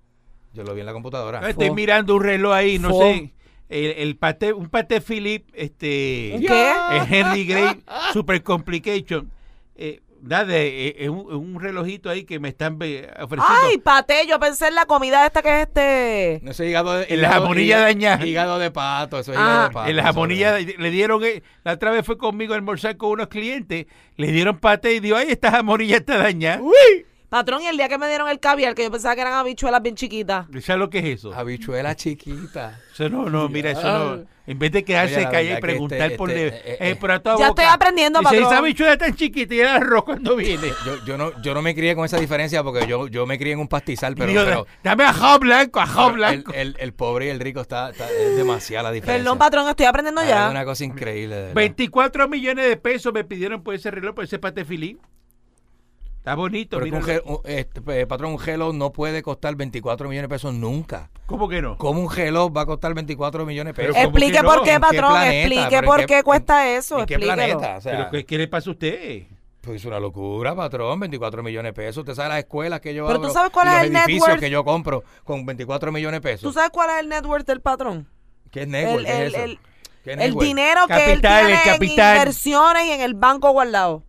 Yo 0.53 0.63
lo 0.63 0.75
vi 0.75 0.81
en 0.81 0.85
la 0.85 0.93
computadora. 0.93 1.49
Estoy 1.49 1.69
Fo. 1.69 1.73
mirando 1.73 2.15
un 2.15 2.21
reloj 2.23 2.53
ahí, 2.53 2.77
no 2.77 2.91
Fo. 2.91 2.99
sé. 2.99 3.33
El, 3.67 4.15
el 4.23 4.53
un 4.53 4.69
paté 4.69 5.01
Philip, 5.01 5.49
este. 5.53 6.33
¿Un 6.35 6.41
qué? 6.41 6.73
El 6.91 7.13
Henry 7.13 7.45
Gray 7.47 7.83
Super 8.13 8.43
Complication. 8.43 9.31
Eh, 9.75 10.01
nada, 10.25 10.53
eh, 10.57 10.95
es 10.99 11.09
un, 11.09 11.33
un 11.33 11.59
relojito 11.61 12.09
ahí 12.09 12.23
que 12.25 12.39
me 12.39 12.49
están 12.49 12.77
eh, 12.81 13.07
ofreciendo. 13.21 13.55
Ay, 13.63 13.77
pate, 13.77 14.25
yo 14.27 14.39
pensé 14.39 14.67
en 14.67 14.75
la 14.75 14.85
comida 14.85 15.25
esta 15.25 15.41
que 15.41 15.61
es 15.61 15.67
este. 15.67 16.39
No 16.43 16.53
sé, 16.53 16.67
hígado 16.67 16.93
de. 16.93 17.05
En 17.09 17.21
la 17.21 17.27
hígado- 17.29 17.41
jamonilla 17.43 17.75
hígado- 17.77 17.83
dañada. 17.85 18.25
Hígado 18.25 18.59
de 18.59 18.71
pato, 18.71 19.19
eso 19.19 19.31
es 19.31 19.37
Ah. 19.37 19.41
hígado 19.41 19.63
de 19.63 19.69
pato. 19.73 19.89
en 19.89 19.95
la 19.95 20.01
eso 20.01 20.07
jamonilla 20.13 20.59
es. 20.59 20.77
le 20.79 20.89
dieron, 20.91 21.23
eh, 21.23 21.43
la 21.63 21.73
otra 21.73 21.91
vez 21.91 22.05
fue 22.05 22.17
conmigo 22.17 22.53
a 22.53 22.57
almorzar 22.57 22.97
con 22.97 23.11
unos 23.11 23.27
clientes, 23.27 23.85
le 24.17 24.31
dieron 24.31 24.57
paté 24.57 24.93
y 24.95 24.99
dijo, 24.99 25.15
ay, 25.15 25.27
esta 25.29 25.51
jamonilla 25.51 25.97
está 25.97 26.17
dañada. 26.17 26.61
Patrón, 27.29 27.61
y 27.63 27.67
el 27.67 27.77
día 27.77 27.89
que 27.89 27.97
me 27.97 28.07
dieron 28.07 28.29
el 28.29 28.39
caviar, 28.39 28.75
que 28.75 28.83
yo 28.83 28.91
pensaba 28.91 29.15
que 29.15 29.21
eran 29.21 29.33
habichuelas 29.33 29.81
bien 29.81 29.95
chiquitas. 29.95 30.45
¿Sabes 30.61 30.79
lo 30.79 30.89
que 30.89 30.99
es 30.99 31.05
eso? 31.19 31.33
Habichuela 31.33 31.95
chiquita. 31.95 32.79
Eso 32.93 33.09
no, 33.09 33.29
no, 33.29 33.49
mira, 33.49 33.71
eso 33.71 33.81
no. 34.15 34.35
En 34.47 34.59
vez 34.59 34.71
de 34.71 34.83
quedarse 34.85 35.23
callado 35.27 35.57
y 35.57 35.61
preguntar 35.61 36.01
este- 36.03 36.17
por... 36.17 36.29
este, 36.29 36.41
le- 36.41 36.47
eh, 36.55 36.61
eh, 36.65 36.77
eh, 36.91 36.97
pero 37.01 37.13
a 37.13 37.19
toda 37.19 37.35
Ya 37.39 37.47
boca. 37.49 37.63
estoy 37.63 37.73
aprendiendo, 37.75 38.21
patrón. 38.21 38.43
esa 38.43 38.61
bichuela 38.61 38.95
tan 38.95 39.15
chiquita 39.15 39.55
y 39.55 39.59
el 39.61 39.67
arroz 39.67 40.03
cuando 40.03 40.35
viene. 40.35 40.67
Yo, 40.85 41.03
yo, 41.03 41.17
no, 41.17 41.41
yo 41.41 41.55
no 41.55 41.63
me 41.63 41.73
crié 41.73 41.95
con 41.95 42.05
esa 42.05 42.19
diferencia 42.19 42.63
porque 42.63 42.85
yo, 42.85 43.07
yo 43.07 43.25
me 43.25 43.39
crié 43.39 43.53
en 43.53 43.59
un 43.59 43.67
pastizal, 43.67 44.13
pero, 44.15 44.29
Digo, 44.29 44.43
pero- 44.45 44.67
dame 44.83 45.03
ajo 45.03 45.39
blanco, 45.39 45.81
el, 45.81 46.13
blanco. 46.13 46.53
el, 46.53 46.75
el 46.79 46.93
pobre 46.93 47.25
y 47.25 47.29
el 47.29 47.39
rico 47.39 47.59
está, 47.61 47.89
está- 47.89 48.07
es 48.11 48.37
demasiada 48.37 48.83
la 48.83 48.91
diferencia. 48.91 49.23
Perdón, 49.23 49.39
patrón, 49.39 49.67
estoy 49.67 49.87
aprendiendo 49.87 50.21
Ah, 50.21 50.25
ya. 50.27 50.45
Es 50.45 50.51
una 50.51 50.63
cosa 50.65 50.83
increíble. 50.85 51.35
de 51.35 51.41
verdad. 51.41 51.55
24 51.55 52.27
millones 52.29 52.69
de 52.69 52.77
pesos 52.77 53.11
me 53.13 53.23
pidieron 53.23 53.63
por 53.63 53.73
ese 53.73 53.89
reloj, 53.89 54.13
por 54.13 54.25
ese 54.25 54.37
pate 54.37 54.63
filín. 54.63 54.99
Está 56.25 56.33
bonito, 56.33 56.79
Pero 56.79 56.85
que 56.85 56.91
mira. 56.91 56.97
un 56.97 57.05
gel- 57.05 57.21
un- 57.23 57.39
este, 57.45 58.07
patrón, 58.07 58.31
un 58.31 58.39
gelo 58.39 58.73
no 58.73 58.91
puede 58.91 59.21
costar 59.21 59.55
24 59.55 60.09
millones 60.09 60.27
de 60.27 60.33
pesos 60.35 60.55
nunca. 60.55 61.11
¿Cómo 61.27 61.47
que 61.47 61.61
no? 61.61 61.77
¿Cómo 61.77 62.01
un 62.01 62.09
gelo 62.09 62.51
va 62.51 62.61
a 62.61 62.65
costar 62.65 62.95
24 62.95 63.45
millones 63.45 63.75
de 63.75 63.81
pesos? 63.83 63.93
Pero 63.95 64.07
¿cómo 64.09 64.17
Explique 64.17 64.43
por 64.43 64.63
qué, 64.63 64.71
¿En 64.71 64.75
qué 64.77 64.79
patrón. 64.81 65.11
planeta? 65.11 65.35
Explique 65.35 65.65
¿Pero 65.69 65.77
en 65.81 65.85
por 65.85 66.05
qué- 66.07 66.23
cuesta 66.23 66.69
eso. 66.71 66.99
¿En 66.99 67.05
qué 67.05 67.13
Explíquelo. 67.13 67.35
planeta? 67.59 67.77
O 67.77 67.81
sea, 67.81 67.91
¿Pero 67.91 68.09
qué, 68.09 68.25
qué 68.25 68.37
le 68.39 68.47
pasa 68.47 68.71
a 68.71 68.73
usted? 68.73 69.23
Pues 69.61 69.75
es 69.81 69.85
una 69.85 69.99
locura, 69.99 70.55
patrón, 70.55 70.99
24 70.99 71.43
millones 71.43 71.69
de 71.69 71.73
pesos. 71.73 71.97
Usted 71.99 72.15
sabe 72.15 72.29
las 72.29 72.39
escuelas 72.39 72.79
que 72.81 72.95
yo 72.95 73.05
Pero 73.05 73.21
tú 73.21 73.29
sabes 73.29 73.51
cuál 73.51 73.67
y 73.67 73.69
es 73.69 73.75
los 73.75 73.83
el 73.85 73.95
edificios 73.95 74.27
worth. 74.29 74.39
que 74.39 74.49
yo 74.49 74.63
compro 74.65 75.03
con 75.23 75.45
24 75.45 75.91
millones 75.91 76.21
de 76.23 76.29
¿Tú 76.31 76.37
pesos. 76.37 76.53
sabes 76.55 76.71
cuál 76.71 76.89
es 76.89 76.99
el 77.01 77.09
net 77.09 77.23
worth 77.25 77.45
del 77.45 77.61
patrón? 77.61 78.07
¿Qué 78.51 78.63
es 78.63 78.67
network? 78.67 78.99
El, 79.01 79.05
¿Qué 79.05 79.11
es 79.11 79.19
el- 79.19 79.27
eso? 79.35 79.43
el- 79.43 79.59
¿Qué 80.03 80.11
es 80.11 80.17
el 80.17 80.19
network? 80.23 80.45
dinero 80.45 80.81
que 80.87 80.93
él 81.13 81.21
Capital, 81.21 81.39
el 81.51 81.61
tiene 81.61 81.75
en 81.75 81.83
inversiones 81.83 82.85
y 82.87 82.91
en 82.93 83.01
el 83.01 83.13
banco 83.13 83.51
guardado. 83.51 84.03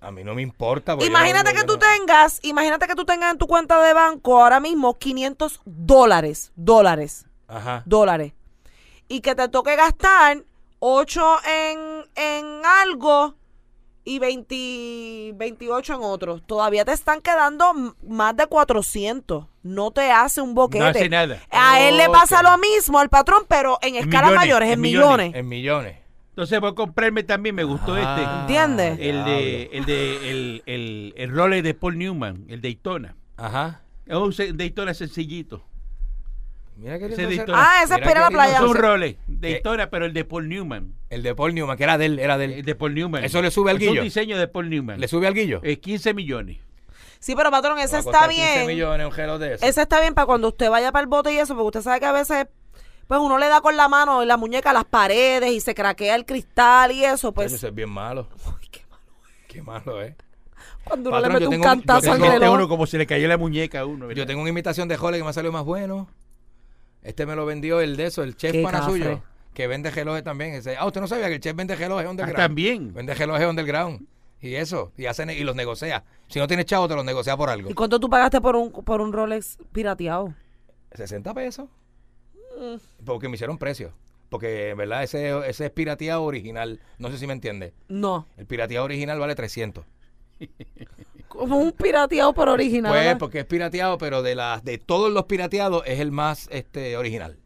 A 0.00 0.10
mí 0.12 0.22
no 0.22 0.34
me 0.34 0.42
importa. 0.42 0.96
Imagínate 1.00 1.50
que 1.52 1.58
yo 1.60 1.66
tú 1.66 1.72
no- 1.74 1.78
tengas, 1.80 2.38
imagínate 2.44 2.86
que 2.86 2.94
tú 2.94 3.04
tengas 3.04 3.32
en 3.32 3.38
tu 3.38 3.46
cuenta 3.48 3.82
de 3.82 3.92
banco 3.94 4.40
ahora 4.40 4.60
mismo 4.60 4.94
500 4.94 5.60
dólares, 5.64 6.52
dólares, 6.54 7.26
Ajá. 7.48 7.82
dólares. 7.84 8.32
Y 9.08 9.20
que 9.20 9.34
te 9.34 9.48
toque 9.48 9.74
gastar 9.74 10.44
8 10.78 11.36
en, 11.48 12.04
en 12.14 12.62
algo 12.64 13.34
y 14.04 14.18
20, 14.20 15.32
28 15.34 15.94
en 15.94 16.00
otro. 16.02 16.40
Todavía 16.40 16.84
te 16.84 16.92
están 16.92 17.20
quedando 17.20 17.72
más 18.06 18.36
de 18.36 18.46
400. 18.46 19.46
No 19.62 19.90
te 19.90 20.10
hace 20.12 20.40
un 20.40 20.54
boquete. 20.54 20.84
No 20.84 20.90
hace 20.90 21.08
nada. 21.08 21.42
A 21.50 21.80
él 21.80 21.96
le 21.96 22.08
pasa 22.08 22.42
lo 22.42 22.56
mismo 22.58 22.98
al 23.00 23.08
patrón, 23.08 23.44
pero 23.48 23.78
en 23.82 23.96
escalas 23.96 24.30
millones, 24.30 24.36
mayores, 24.38 24.66
en, 24.68 24.72
en 24.74 24.80
millones. 24.80 25.08
millones. 25.26 25.34
En 25.40 25.48
millones. 25.48 25.96
Entonces 26.38 26.60
voy 26.60 26.70
a 26.70 26.74
comprarme 26.76 27.24
también, 27.24 27.52
me 27.56 27.64
gustó 27.64 27.94
Ah, 27.96 28.42
¿Entiendes? 28.42 28.92
este. 28.92 29.08
El 29.10 29.24
de, 29.24 29.62
el 29.72 29.84
de, 29.86 30.30
el, 30.30 30.62
el, 30.66 31.14
el 31.16 31.30
Rolex 31.32 31.64
de 31.64 31.74
Paul 31.74 31.98
Newman, 31.98 32.44
el 32.48 32.60
Daytona. 32.62 33.16
Ajá. 33.36 33.80
Es 34.06 34.14
un 34.14 34.32
se- 34.32 34.52
Daytona 34.52 34.94
sencillito. 34.94 35.64
Mira 36.76 36.96
que 37.00 37.06
Ese 37.06 37.22
lindo 37.26 37.38
Daytona. 37.38 37.58
Ah, 37.60 37.82
ese 37.82 37.94
Mira 37.94 38.06
espera 38.06 38.20
la 38.20 38.30
playa. 38.30 38.54
Es 38.58 38.60
un 38.60 38.70
ese- 38.70 38.78
Rolex, 38.78 39.18
Daytona, 39.26 39.90
pero 39.90 40.04
el 40.04 40.12
de 40.12 40.24
Paul 40.24 40.48
Newman. 40.48 40.92
El 41.10 41.24
de 41.24 41.34
Paul 41.34 41.54
Newman, 41.56 41.76
que 41.76 41.82
era 41.82 41.98
de 41.98 42.06
él, 42.06 42.18
era 42.20 42.38
de 42.38 42.44
El 42.44 42.52
él. 42.52 42.64
de 42.64 42.74
Paul 42.76 42.94
Newman. 42.94 43.24
¿Eso 43.24 43.42
le 43.42 43.50
sube 43.50 43.72
al 43.72 43.78
Es 43.78 43.80
guillo? 43.80 44.00
un 44.00 44.04
diseño 44.04 44.38
de 44.38 44.46
Paul 44.46 44.70
Newman. 44.70 45.00
¿Le 45.00 45.08
sube 45.08 45.26
al 45.26 45.34
guillo? 45.34 45.58
Eh, 45.64 45.80
15 45.80 46.14
millones. 46.14 46.58
Sí, 47.18 47.34
pero 47.34 47.50
patrón, 47.50 47.80
ese 47.80 47.94
Va 47.94 47.96
a 47.96 47.98
está 47.98 48.12
costar 48.12 48.30
15 48.30 48.54
bien. 48.54 48.66
millones 48.68 49.04
un 49.06 49.12
gelo 49.12 49.40
de 49.40 49.54
eso. 49.54 49.66
Ese 49.66 49.82
está 49.82 50.00
bien 50.00 50.14
para 50.14 50.26
cuando 50.26 50.46
usted 50.46 50.70
vaya 50.70 50.92
para 50.92 51.02
el 51.02 51.08
bote 51.08 51.32
y 51.32 51.38
eso, 51.38 51.56
porque 51.56 51.66
usted 51.78 51.82
sabe 51.82 51.98
que 51.98 52.06
a 52.06 52.12
veces 52.12 52.46
pues 53.08 53.20
uno 53.20 53.38
le 53.38 53.48
da 53.48 53.60
con 53.60 53.76
la 53.76 53.88
mano 53.88 54.22
y 54.22 54.26
la 54.26 54.36
muñeca 54.36 54.70
a 54.70 54.74
las 54.74 54.84
paredes 54.84 55.50
y 55.50 55.60
se 55.60 55.74
craquea 55.74 56.14
el 56.14 56.24
cristal 56.24 56.92
y 56.92 57.04
eso, 57.04 57.32
pues 57.32 57.52
Eso 57.52 57.66
es 57.68 57.74
bien 57.74 57.90
malo. 57.90 58.28
Qué 59.48 59.62
malo, 59.62 60.00
¿eh? 60.02 60.14
cuando 60.84 61.10
uno 61.10 61.18
Patrón, 61.20 61.32
le 61.40 61.46
mete 61.48 61.56
un 61.56 61.62
cantazo 61.62 62.12
al 62.12 62.18
tengo- 62.18 62.26
Este 62.26 62.38
reloj. 62.38 62.54
uno 62.54 62.68
como 62.68 62.86
se 62.86 62.96
le 62.98 63.06
cayó 63.06 63.26
la 63.28 63.36
muñeca 63.36 63.80
a 63.80 63.86
uno. 63.86 64.06
¿verdad? 64.06 64.16
Yo 64.22 64.26
tengo 64.26 64.40
una 64.42 64.50
imitación 64.50 64.88
de 64.88 64.96
Jole 64.96 65.18
que 65.18 65.24
me 65.24 65.32
salió 65.32 65.50
más 65.52 65.64
bueno. 65.64 66.08
Este 67.02 67.26
me 67.26 67.34
lo 67.36 67.44
vendió 67.46 67.80
el 67.80 67.96
de 67.96 68.06
eso, 68.06 68.22
el 68.22 68.36
chef 68.36 68.52
Qué 68.52 68.62
pana 68.62 68.80
cafre. 68.80 68.92
suyo, 68.92 69.22
que 69.54 69.66
vende 69.66 69.90
relojes 69.90 70.22
también. 70.24 70.54
Ese- 70.54 70.76
ah, 70.76 70.84
usted 70.86 71.00
no 71.00 71.06
sabía 71.06 71.28
que 71.28 71.34
el 71.34 71.40
chef 71.40 71.54
vende 71.56 71.76
relojes 71.76 72.06
Ah, 72.06 72.10
underground. 72.10 72.36
también. 72.38 72.92
Vende 72.94 73.14
relojes 73.14 73.46
underground. 73.46 74.06
Y 74.40 74.54
eso, 74.54 74.92
y 74.96 75.06
hacen 75.06 75.30
y 75.30 75.40
los 75.40 75.56
negocia. 75.56 76.04
Si 76.28 76.38
no 76.38 76.46
tienes 76.46 76.66
chavo, 76.66 76.86
te 76.88 76.94
los 76.94 77.04
negocia 77.04 77.36
por 77.36 77.50
algo. 77.50 77.70
¿Y 77.70 77.74
cuánto 77.74 77.98
tú 77.98 78.08
pagaste 78.08 78.40
por 78.40 78.54
un, 78.56 78.70
por 78.70 79.00
un 79.00 79.12
Rolex 79.12 79.58
pirateado? 79.72 80.32
60 80.92 81.34
pesos. 81.34 81.68
Porque 83.04 83.28
me 83.28 83.34
hicieron 83.34 83.58
precio. 83.58 83.92
Porque, 84.28 84.70
en 84.70 84.76
verdad, 84.78 85.02
ese, 85.02 85.36
ese 85.48 85.66
es 85.66 85.70
pirateado 85.70 86.22
original. 86.22 86.80
No 86.98 87.10
sé 87.10 87.18
si 87.18 87.26
me 87.26 87.32
entiende. 87.32 87.72
No, 87.88 88.26
El 88.36 88.46
pirateado 88.46 88.84
original 88.84 89.18
vale 89.18 89.34
300. 89.34 89.84
como 91.28 91.56
un 91.58 91.72
pirateado 91.72 92.32
por 92.34 92.48
original. 92.48 92.92
Pues, 92.92 93.02
¿verdad? 93.04 93.18
porque 93.18 93.40
es 93.40 93.44
pirateado, 93.46 93.98
pero 93.98 94.22
de 94.22 94.34
las 94.34 94.62
de 94.64 94.78
todos 94.78 95.10
los 95.12 95.24
pirateados 95.24 95.82
es 95.86 96.00
el 96.00 96.12
más 96.12 96.48
este 96.50 96.96
original. 96.96 97.38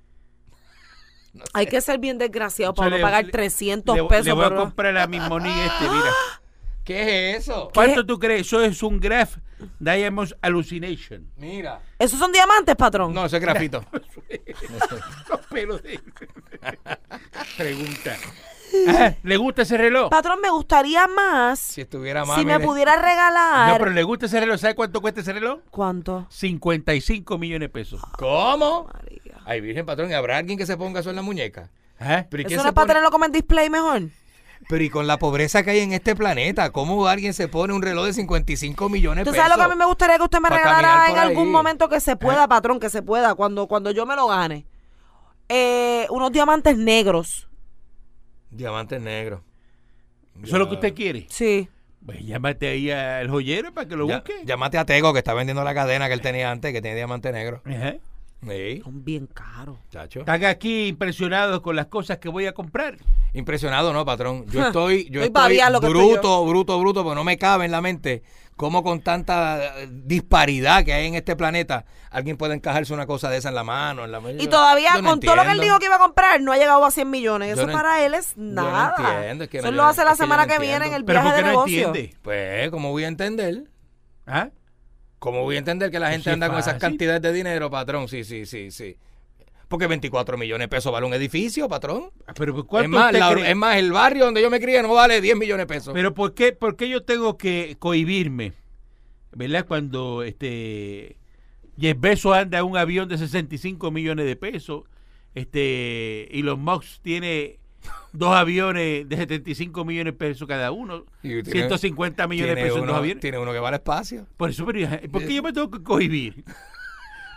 Hay 1.55 1.67
que 1.67 1.81
ser 1.81 1.99
bien 1.99 2.19
desgraciado 2.19 2.75
para 2.75 2.91
no 2.97 3.01
pagar 3.03 3.25
le- 3.25 3.33
300 3.33 3.97
le, 3.97 4.05
pesos 4.05 4.27
le 4.27 4.33
voy 4.33 4.45
por 4.45 4.53
a 4.53 4.57
comprar 4.57 4.99
a 4.99 5.07
mi 5.07 5.19
money 5.19 5.51
este, 5.51 5.85
mira. 5.85 6.11
¿Qué 6.85 7.31
es 7.31 7.39
eso? 7.49 7.71
¿Cuánto 7.73 8.05
tú 8.05 8.19
crees? 8.19 8.43
Eso 8.43 8.61
es 8.61 8.83
un 8.83 8.99
Graph 9.01 9.37
Diamonds 9.79 10.35
Hallucination. 10.43 11.31
Mira. 11.37 11.81
¿Esos 11.99 12.19
son 12.19 12.33
diamantes, 12.33 12.77
patrón? 12.77 13.13
No, 13.15 13.25
ese 13.27 13.37
es 13.37 13.43
grafito. 13.43 13.85
Los 15.29 15.41
pelos 15.51 15.83
de... 15.83 16.01
Pregunta. 17.57 18.17
¿Le 19.23 19.37
gusta 19.37 19.63
ese 19.63 19.77
reloj? 19.77 20.09
Patrón, 20.11 20.41
me 20.41 20.51
gustaría 20.51 21.07
más 21.07 21.59
si 21.59 21.83
estuviera 21.83 22.25
más. 22.25 22.39
si 22.39 22.45
me 22.45 22.59
pudiera 22.59 22.97
No, 22.97 23.03
regalar. 23.03 23.79
pero 23.79 23.91
¿le 23.91 24.03
gusta 24.03 24.27
ese 24.27 24.41
reloj? 24.41 24.59
¿Sabe 24.59 24.75
cuánto 24.75 25.01
cuesta 25.01 25.21
ese 25.21 25.33
reloj? 25.35 25.61
¿Cuánto? 25.71 26.27
55 26.31 27.39
millones 27.39 27.69
de 27.69 27.69
pesos. 27.69 28.01
¿Cómo? 28.19 28.89
María. 28.93 29.41
Ay, 29.45 29.61
Virgen 29.61 29.85
Patrón, 29.85 30.11
¿y 30.11 30.15
¿habrá 30.15 30.39
alguien 30.39 30.57
que 30.59 30.67
se 30.67 30.77
ponga 30.77 31.01
eso 31.01 31.11
en 31.11 31.17
la 31.17 31.23
muñeca? 31.23 31.71
Ajá. 31.99 32.27
¿Pero 32.31 32.43
y, 32.43 32.45
quién 32.47 32.59
¿Eso 32.59 32.65
no 32.65 32.71
es 32.71 32.75
para 32.75 32.87
tenerlo 32.87 33.11
como 33.11 33.25
en 33.27 33.33
display 33.33 33.69
mejor? 33.71 34.03
Pero 34.69 34.85
y 34.85 34.91
con 34.91 35.07
la 35.07 35.19
pobreza 35.19 35.63
que 35.63 35.71
hay 35.71 35.81
en 35.81 35.93
este 35.93 36.15
planeta, 36.17 36.71
¿cómo 36.71 37.07
alguien 37.07 37.35
se 37.35 37.49
pone 37.49 37.73
un 37.75 37.83
reloj 37.83 38.07
de 38.07 38.13
55 38.15 38.89
millones 38.89 39.25
de 39.25 39.31
¿Tú 39.31 39.33
pesos? 39.33 39.45
sabes 39.47 39.57
lo 39.57 39.63
que 39.65 39.71
a 39.73 39.75
mí 39.75 39.79
me 39.79 39.87
gustaría 39.87 40.17
que 40.17 40.23
usted 40.25 40.39
me 40.41 40.49
regalara 40.51 41.11
en 41.11 41.19
algún 41.19 41.43
ahí. 41.45 41.49
¿Eh? 41.49 41.53
momento 41.53 41.89
que 41.89 42.01
se 42.01 42.17
pueda, 42.17 42.47
patrón, 42.49 42.79
que 42.81 42.89
se 42.91 43.03
pueda, 43.03 43.35
cuando, 43.35 43.67
cuando 43.67 43.91
yo 43.91 44.07
me 44.07 44.17
lo 44.17 44.29
gane? 44.29 44.67
Eh, 45.49 46.07
unos 46.11 46.33
diamantes 46.33 46.79
negros. 46.79 47.49
Diamantes 48.51 49.01
negros. 49.01 49.41
¿Eso 50.43 50.55
es 50.57 50.59
lo 50.59 50.69
que 50.69 50.75
usted 50.77 50.95
quiere? 50.95 51.27
Sí. 51.29 51.69
Pues 52.05 52.25
llámate 52.25 52.69
ahí 52.69 52.91
al 52.91 53.29
joyero 53.31 53.73
para 53.73 53.87
que 53.87 53.97
lo 53.97 54.09
Ya- 54.09 54.17
busque. 54.17 54.35
llámate 54.45 54.79
a 54.79 54.85
Tego, 54.85 55.13
que 55.13 55.19
está 55.19 55.35
vendiendo 55.35 55.63
la 55.63 55.75
cadena 55.75 56.09
que 56.09 56.15
él 56.15 56.21
tenía 56.21 56.51
antes, 56.51 56.73
que 56.73 56.81
tiene 56.83 56.97
diamante 56.97 57.31
negro. 57.33 57.63
Ajá. 57.65 57.95
Sí, 58.49 58.81
Son 58.83 59.05
bien 59.05 59.27
caros. 59.29 59.79
chacho. 59.91 60.21
Están 60.21 60.45
aquí 60.45 60.89
impresionados 60.89 61.61
con 61.61 61.77
las 61.77 61.87
cosas 61.87 62.19
que 62.19 62.29
voy 62.29 62.47
a 62.47 62.53
comprar. 62.53 62.97
Impresionado, 63.35 63.93
¿no, 63.93 64.05
patrón? 64.05 64.45
Yo 64.51 64.63
estoy, 64.67 65.09
yo 65.11 65.23
estoy 65.23 65.59
estoy 65.59 65.89
bruto, 65.91 66.45
bruto, 66.45 66.79
bruto, 66.81 67.05
porque 67.05 67.15
no 67.15 67.25
me 67.25 67.39
cabe 67.39 67.65
en 67.67 67.71
la 67.71 67.81
mente 67.81 68.23
cómo 68.57 68.83
con 68.83 69.01
tanta 69.01 69.81
eh, 69.81 69.89
disparidad 69.91 70.85
que 70.85 70.93
hay 70.93 71.07
en 71.07 71.15
este 71.15 71.35
planeta 71.37 71.85
alguien 72.11 72.37
puede 72.37 72.55
encajarse 72.55 72.93
una 72.93 73.07
cosa 73.07 73.31
de 73.31 73.39
esa 73.39 73.49
en 73.49 73.55
la 73.55 73.65
mano, 73.65 74.05
en 74.05 74.13
la 74.13 74.21
Y 74.39 74.47
todavía, 74.49 75.01
no 75.01 75.11
con 75.11 75.21
todo 75.21 75.37
lo 75.37 75.43
que 75.45 75.53
él 75.53 75.61
dijo 75.61 75.79
que 75.79 75.87
iba 75.87 75.97
a 75.97 76.01
comprar, 76.01 76.41
no 76.41 76.53
ha 76.53 76.59
llegado 76.59 76.85
a 76.85 76.91
100 76.91 77.09
millones. 77.09 77.53
Eso 77.57 77.67
no 77.67 77.73
para 77.73 78.05
él 78.05 78.15
es 78.15 78.37
no 78.37 78.63
nada. 78.63 78.95
entiendo, 79.19 79.45
es 79.45 79.51
que 79.51 79.59
Eso 79.59 79.71
no, 79.71 79.77
lo 79.79 79.85
hace 79.85 80.05
la 80.05 80.11
que 80.11 80.17
semana 80.19 80.47
no 80.47 80.53
que 80.53 80.59
viene 80.59 80.87
en 80.87 80.93
el 80.95 81.05
Pero 81.05 81.23
viaje 81.23 81.29
¿por 81.29 81.37
de 81.37 81.43
no 81.43 81.49
negocio. 81.49 81.87
entiende? 81.87 82.17
Pues, 82.23 82.71
¿cómo 82.71 82.91
voy 82.91 83.05
a 83.05 83.09
entender? 83.09 83.65
¿Ah? 84.27 84.51
¿Cómo 85.23 85.43
voy 85.43 85.55
a 85.55 85.61
entender 85.61 85.93
que 85.93 86.01
la 86.01 86.11
gente 86.11 86.25
sí 86.25 86.31
anda 86.31 86.49
con 86.49 86.59
esas 86.59 86.81
cantidades 86.81 87.23
de 87.23 87.33
dinero, 87.33 87.71
patrón? 87.71 88.09
Sí, 88.09 88.25
sí, 88.25 88.45
sí, 88.45 88.73
sí. 88.73 88.97
Porque 89.69 89.87
24 89.87 90.37
millones 90.37 90.65
de 90.65 90.69
pesos 90.69 90.91
vale 90.93 91.07
un 91.07 91.15
edificio, 91.15 91.69
patrón. 91.69 92.11
Pero 92.35 92.59
Es 92.59 92.65
¿cuánto 92.65 92.89
más, 92.89 93.07
usted 93.07 93.19
la- 93.21 93.33
cree? 93.33 93.51
es 93.53 93.57
más, 93.57 93.77
el 93.77 93.93
barrio 93.93 94.25
donde 94.25 94.43
yo 94.43 94.51
me 94.51 94.59
crié 94.59 94.83
no 94.83 94.93
vale 94.95 95.21
10 95.21 95.37
millones 95.37 95.69
de 95.69 95.73
pesos. 95.75 95.95
Pero 95.95 96.13
¿por 96.13 96.35
qué, 96.35 96.51
por 96.53 96.75
qué 96.75 96.89
yo 96.89 97.05
tengo 97.05 97.39
que 97.39 97.77
cohibirme? 97.79 98.53
¿Verdad? 99.31 99.65
Cuando 99.65 100.25
este 100.25 101.17
Jeff 101.79 101.97
Bezos 102.01 102.35
anda 102.37 102.59
en 102.59 102.65
un 102.65 102.77
avión 102.77 103.09
de 103.09 103.17
65 103.17 103.93
millones 103.93 104.27
de 104.27 104.35
pesos, 104.35 104.83
este 105.37 106.37
Elon 106.37 106.61
Musk 106.61 107.01
tiene 107.01 107.61
dos 108.13 108.35
aviones 108.35 109.09
de 109.09 109.17
75 109.17 109.85
millones 109.85 110.13
de 110.15 110.19
pesos 110.19 110.47
cada 110.49 110.71
uno, 110.73 111.05
Y 111.23 111.43
tiene- 111.43 111.51
150 111.51 112.27
millones 112.29 112.57
de 112.57 112.63
pesos 112.63 112.79
en 112.81 112.87
dos 112.87 112.97
aviones. 112.97 113.21
tiene 113.21 113.39
uno 113.39 113.53
que 113.53 113.59
vale 113.59 113.77
espacio. 113.77 114.27
Por 114.37 114.51
eso, 114.51 114.65
pero, 114.67 114.89
¿por 115.11 115.25
qué 115.25 115.35
yo 115.35 115.43
me 115.43 115.53
tengo 115.53 115.71
que 115.71 115.83
cohibir? 115.83 116.45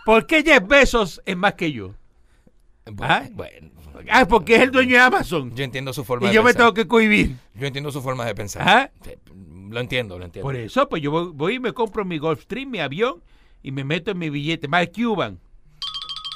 ¿Por 0.04 0.26
qué 0.26 0.42
Jeff 0.42 0.66
Bezos 0.66 1.20
es 1.24 1.36
más 1.36 1.54
que 1.54 1.72
yo? 1.72 1.94
¿Ah? 3.00 3.24
Bueno, 3.32 3.70
Ah, 4.10 4.26
porque 4.28 4.56
es 4.56 4.60
el 4.60 4.70
dueño 4.70 4.92
de 4.96 5.00
Amazon. 5.00 5.54
yo 5.56 5.64
entiendo 5.64 5.92
su 5.92 6.04
forma 6.04 6.26
Y 6.26 6.28
de 6.28 6.34
yo 6.34 6.42
me 6.42 6.52
tengo 6.52 6.74
que 6.74 6.86
cohibir. 6.86 7.34
Yo 7.54 7.66
entiendo 7.66 7.90
su 7.90 8.02
forma 8.02 8.24
de 8.26 8.34
pensar. 8.34 8.62
¿Ah? 8.68 8.90
Lo 9.70 9.80
entiendo, 9.80 10.18
lo 10.18 10.24
entiendo. 10.26 10.46
Por 10.46 10.54
eso, 10.54 10.86
pues 10.88 11.02
yo 11.02 11.10
voy, 11.10 11.30
voy 11.32 11.54
y 11.54 11.58
me 11.60 11.72
compro 11.72 12.04
mi 12.04 12.18
Gulfstream, 12.18 12.70
mi 12.70 12.78
avión, 12.78 13.22
y 13.62 13.72
me 13.72 13.82
meto 13.84 14.10
en 14.12 14.18
mi 14.18 14.28
billete. 14.30 14.68
Más 14.68 14.86
Cuban, 14.94 15.40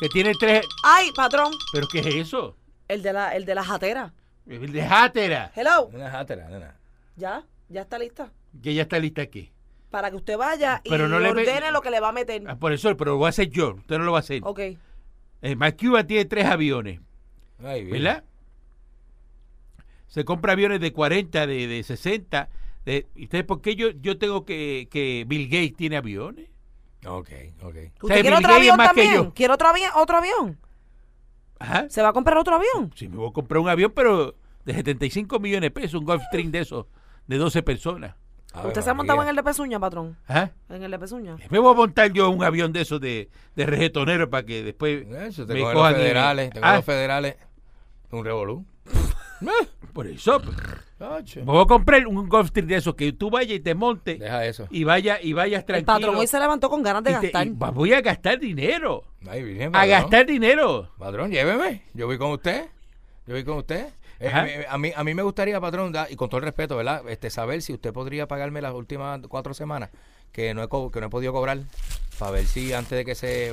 que 0.00 0.08
tiene 0.08 0.32
tres... 0.40 0.66
Ay, 0.82 1.10
patrón, 1.14 1.52
¿Pero 1.72 1.86
qué 1.86 2.00
es 2.00 2.06
eso? 2.06 2.56
El 2.92 3.02
de 3.02 3.12
la, 3.12 3.34
el 3.36 3.44
de 3.44 3.54
la 3.54 3.64
jatera. 3.64 4.12
El 4.46 4.72
de 4.72 4.82
Hatera, 4.82 5.52
Hello, 5.54 5.86
Una 5.92 6.10
játera, 6.10 6.48
nena. 6.48 6.76
ya, 7.16 7.44
ya 7.68 7.82
está 7.82 7.98
lista. 7.98 8.32
que 8.62 8.74
ya 8.74 8.82
está 8.82 8.98
lista 8.98 9.22
aquí. 9.22 9.52
Para 9.90 10.10
que 10.10 10.16
usted 10.16 10.36
vaya 10.36 10.80
y 10.84 10.90
Pero 10.90 11.08
no 11.08 11.20
le 11.20 11.30
ordene 11.30 11.70
lo 11.70 11.82
que 11.82 11.90
le 11.90 12.00
va 12.00 12.08
a 12.08 12.12
meter. 12.12 12.42
Ah, 12.48 12.56
por 12.56 12.72
eso, 12.72 12.96
pero 12.96 13.12
lo 13.12 13.18
voy 13.18 13.26
a 13.26 13.30
hacer 13.30 13.48
yo. 13.50 13.74
Usted 13.74 13.98
no 13.98 14.04
lo 14.04 14.12
va 14.12 14.18
a 14.18 14.20
hacer. 14.20 14.40
Ok. 14.44 14.60
Eh, 15.42 15.56
Cuban 15.78 16.06
tiene 16.06 16.24
tres 16.24 16.46
aviones, 16.46 17.00
Ay, 17.62 17.84
bien. 17.84 18.02
¿verdad? 18.02 18.24
Se 20.08 20.24
compra 20.24 20.52
aviones 20.52 20.80
de 20.80 20.92
40, 20.92 21.46
de, 21.46 21.66
de 21.66 21.82
60. 21.82 22.48
De, 22.84 23.06
¿Y 23.14 23.24
usted 23.24 23.46
por 23.46 23.60
qué 23.60 23.76
yo, 23.76 23.90
yo 23.90 24.18
tengo 24.18 24.44
que, 24.44 24.88
que 24.90 25.24
Bill 25.28 25.46
Gates 25.48 25.76
tiene 25.76 25.96
aviones? 25.96 26.48
Ok, 27.06 27.28
ok. 27.62 27.76
¿Usted 28.02 28.08
sea, 28.08 28.20
quiere 28.20 28.22
Bill 28.22 28.32
otro 28.34 28.48
Gates 28.48 28.48
es 28.48 28.56
avión 28.56 28.76
más 28.76 28.88
que 28.92 29.00
también? 29.02 29.14
yo. 29.24 29.34
¿Quiere 29.34 29.54
otro 29.54 29.68
avión? 29.68 29.90
¿Otro 29.94 30.16
avión? 30.16 30.58
Ajá. 31.60 31.88
¿Se 31.88 32.02
va 32.02 32.08
a 32.08 32.12
comprar 32.12 32.36
otro 32.38 32.56
avión? 32.56 32.90
Si 32.96 33.06
me 33.08 33.16
voy 33.16 33.30
a 33.30 33.32
comprar 33.32 33.60
un 33.60 33.68
avión, 33.68 33.92
pero 33.94 34.34
de 34.64 34.74
75 34.74 35.38
millones 35.38 35.62
de 35.62 35.70
pesos, 35.70 36.00
un 36.00 36.06
Gulfstream 36.06 36.50
de 36.50 36.58
esos, 36.60 36.86
de 37.28 37.36
12 37.38 37.62
personas. 37.62 38.16
Ave 38.52 38.66
¿Usted 38.68 38.80
se 38.82 38.90
ha 38.90 38.94
montado 38.94 39.22
en 39.22 39.28
el 39.28 39.36
de 39.36 39.44
Pezuña, 39.44 39.78
patrón? 39.78 40.16
En 40.68 40.82
el 40.82 40.90
de 40.90 40.98
Pezuña. 40.98 41.36
Me 41.50 41.60
voy 41.60 41.72
a 41.72 41.76
montar 41.76 42.12
yo 42.12 42.28
un 42.30 42.42
avión 42.42 42.72
de 42.72 42.80
esos 42.80 43.00
de, 43.00 43.30
de 43.54 43.64
regetonero 43.66 44.28
para 44.28 44.44
que 44.44 44.64
después 44.64 45.06
Eso, 45.06 45.46
te 45.46 45.54
me 45.54 45.60
cogen 45.60 45.74
los 45.74 45.82
cojan 45.82 45.92
y- 45.92 45.96
federales, 45.98 46.50
te 46.50 46.58
Ah, 46.60 46.74
los 46.76 46.84
federales. 46.84 47.36
Un 48.10 48.24
revolú. 48.24 48.66
Por 49.92 50.06
eso, 50.08 50.40
pues, 50.40 50.56
Voy 51.44 51.62
a 51.62 51.66
comprar 51.66 52.06
un 52.06 52.28
Gulfstream 52.28 52.68
de 52.68 52.76
esos 52.76 52.94
que 52.94 53.12
tú 53.12 53.30
vayas 53.30 53.56
y 53.56 53.60
te 53.60 53.74
montes 53.74 54.18
Deja 54.18 54.44
eso. 54.44 54.66
y 54.70 54.84
vaya 54.84 55.18
y 55.22 55.32
vayas 55.32 55.60
El 55.60 55.66
tranquilo. 55.66 55.86
patrón 55.98 56.16
hoy 56.16 56.26
se 56.26 56.38
levantó 56.38 56.68
con 56.68 56.82
ganas 56.82 57.02
de 57.02 57.10
y 57.10 57.14
te- 57.14 57.20
gastar. 57.28 57.46
y 57.46 57.50
va- 57.50 57.70
voy 57.70 57.92
a 57.94 58.00
gastar 58.00 58.38
dinero. 58.38 59.04
Ay, 59.28 59.42
bien, 59.42 59.68
A 59.68 59.72
patrón. 59.72 59.90
gastar 59.90 60.26
dinero. 60.26 60.90
Padrón, 60.98 61.30
lléveme. 61.30 61.82
Yo 61.94 62.06
voy 62.06 62.18
con 62.18 62.30
usted. 62.32 62.66
Yo 63.26 63.34
voy 63.34 63.44
con 63.44 63.58
usted. 63.58 63.86
Eh, 64.18 64.30
me- 64.30 64.66
a, 64.68 64.76
mí, 64.76 64.92
a 64.94 65.02
mí 65.02 65.14
me 65.14 65.22
gustaría, 65.22 65.58
patrón, 65.60 65.92
da- 65.92 66.06
y 66.10 66.16
con 66.16 66.28
todo 66.28 66.38
el 66.38 66.44
respeto, 66.44 66.76
¿verdad? 66.76 67.02
Este, 67.08 67.30
saber 67.30 67.62
si 67.62 67.72
usted 67.72 67.90
podría 67.92 68.28
pagarme 68.28 68.60
las 68.60 68.74
últimas 68.74 69.18
cuatro 69.28 69.54
semanas 69.54 69.88
que 70.32 70.54
no 70.54 70.62
he, 70.62 70.68
co- 70.68 70.90
que 70.90 71.00
no 71.00 71.06
he 71.06 71.10
podido 71.10 71.32
cobrar. 71.32 71.58
Para 72.18 72.32
ver 72.32 72.44
si 72.44 72.70
antes 72.74 72.90
de 72.98 73.04
que 73.06 73.14
se. 73.14 73.50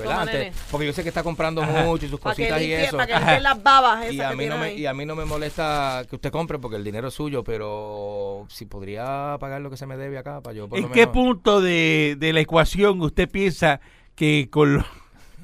porque 0.70 0.86
yo 0.86 0.92
sé 0.92 1.02
que 1.02 1.08
está 1.08 1.24
comprando 1.24 1.62
Ajá. 1.64 1.84
mucho 1.86 2.06
y 2.06 2.10
sus 2.10 2.20
cositas 2.20 2.62
y 2.62 2.74
eso. 2.74 2.98
para 2.98 3.08
que 3.08 3.14
limpie 3.18 3.40
las 3.40 3.64
babas 3.64 4.02
esas 4.04 4.14
Y 4.14 4.20
a, 4.20 4.30
que 4.32 4.36
mí 4.36 4.46
no 4.48 4.58
me, 4.58 4.74
y 4.74 4.86
a 4.86 4.94
mí 4.94 5.06
no 5.06 5.16
me 5.16 5.24
molesta 5.24 6.04
que 6.10 6.18
usted 6.18 6.32
compre 6.32 6.60
porque 6.60 6.76
el 6.76 6.84
dinero 6.84 7.08
es 7.08 7.14
suyo, 7.14 7.46
pero 7.46 8.46
si 8.50 8.66
podría 8.66 9.38
pagar 9.40 9.62
lo 9.62 9.70
que 9.70 9.78
se 9.78 9.86
me 9.86 9.96
debe 9.96 10.18
acá 10.18 10.42
para 10.42 10.54
yo 10.54 10.68
por 10.68 10.78
¿En 10.80 10.84
lo 10.86 10.92
qué 10.92 11.02
menos- 11.08 11.14
punto 11.14 11.62
de, 11.62 12.18
de 12.20 12.34
la 12.34 12.42
ecuación 12.42 13.02
usted 13.02 13.30
piensa 13.30 13.80
que 14.16 14.50
con, 14.52 14.74
lo- 14.76 14.86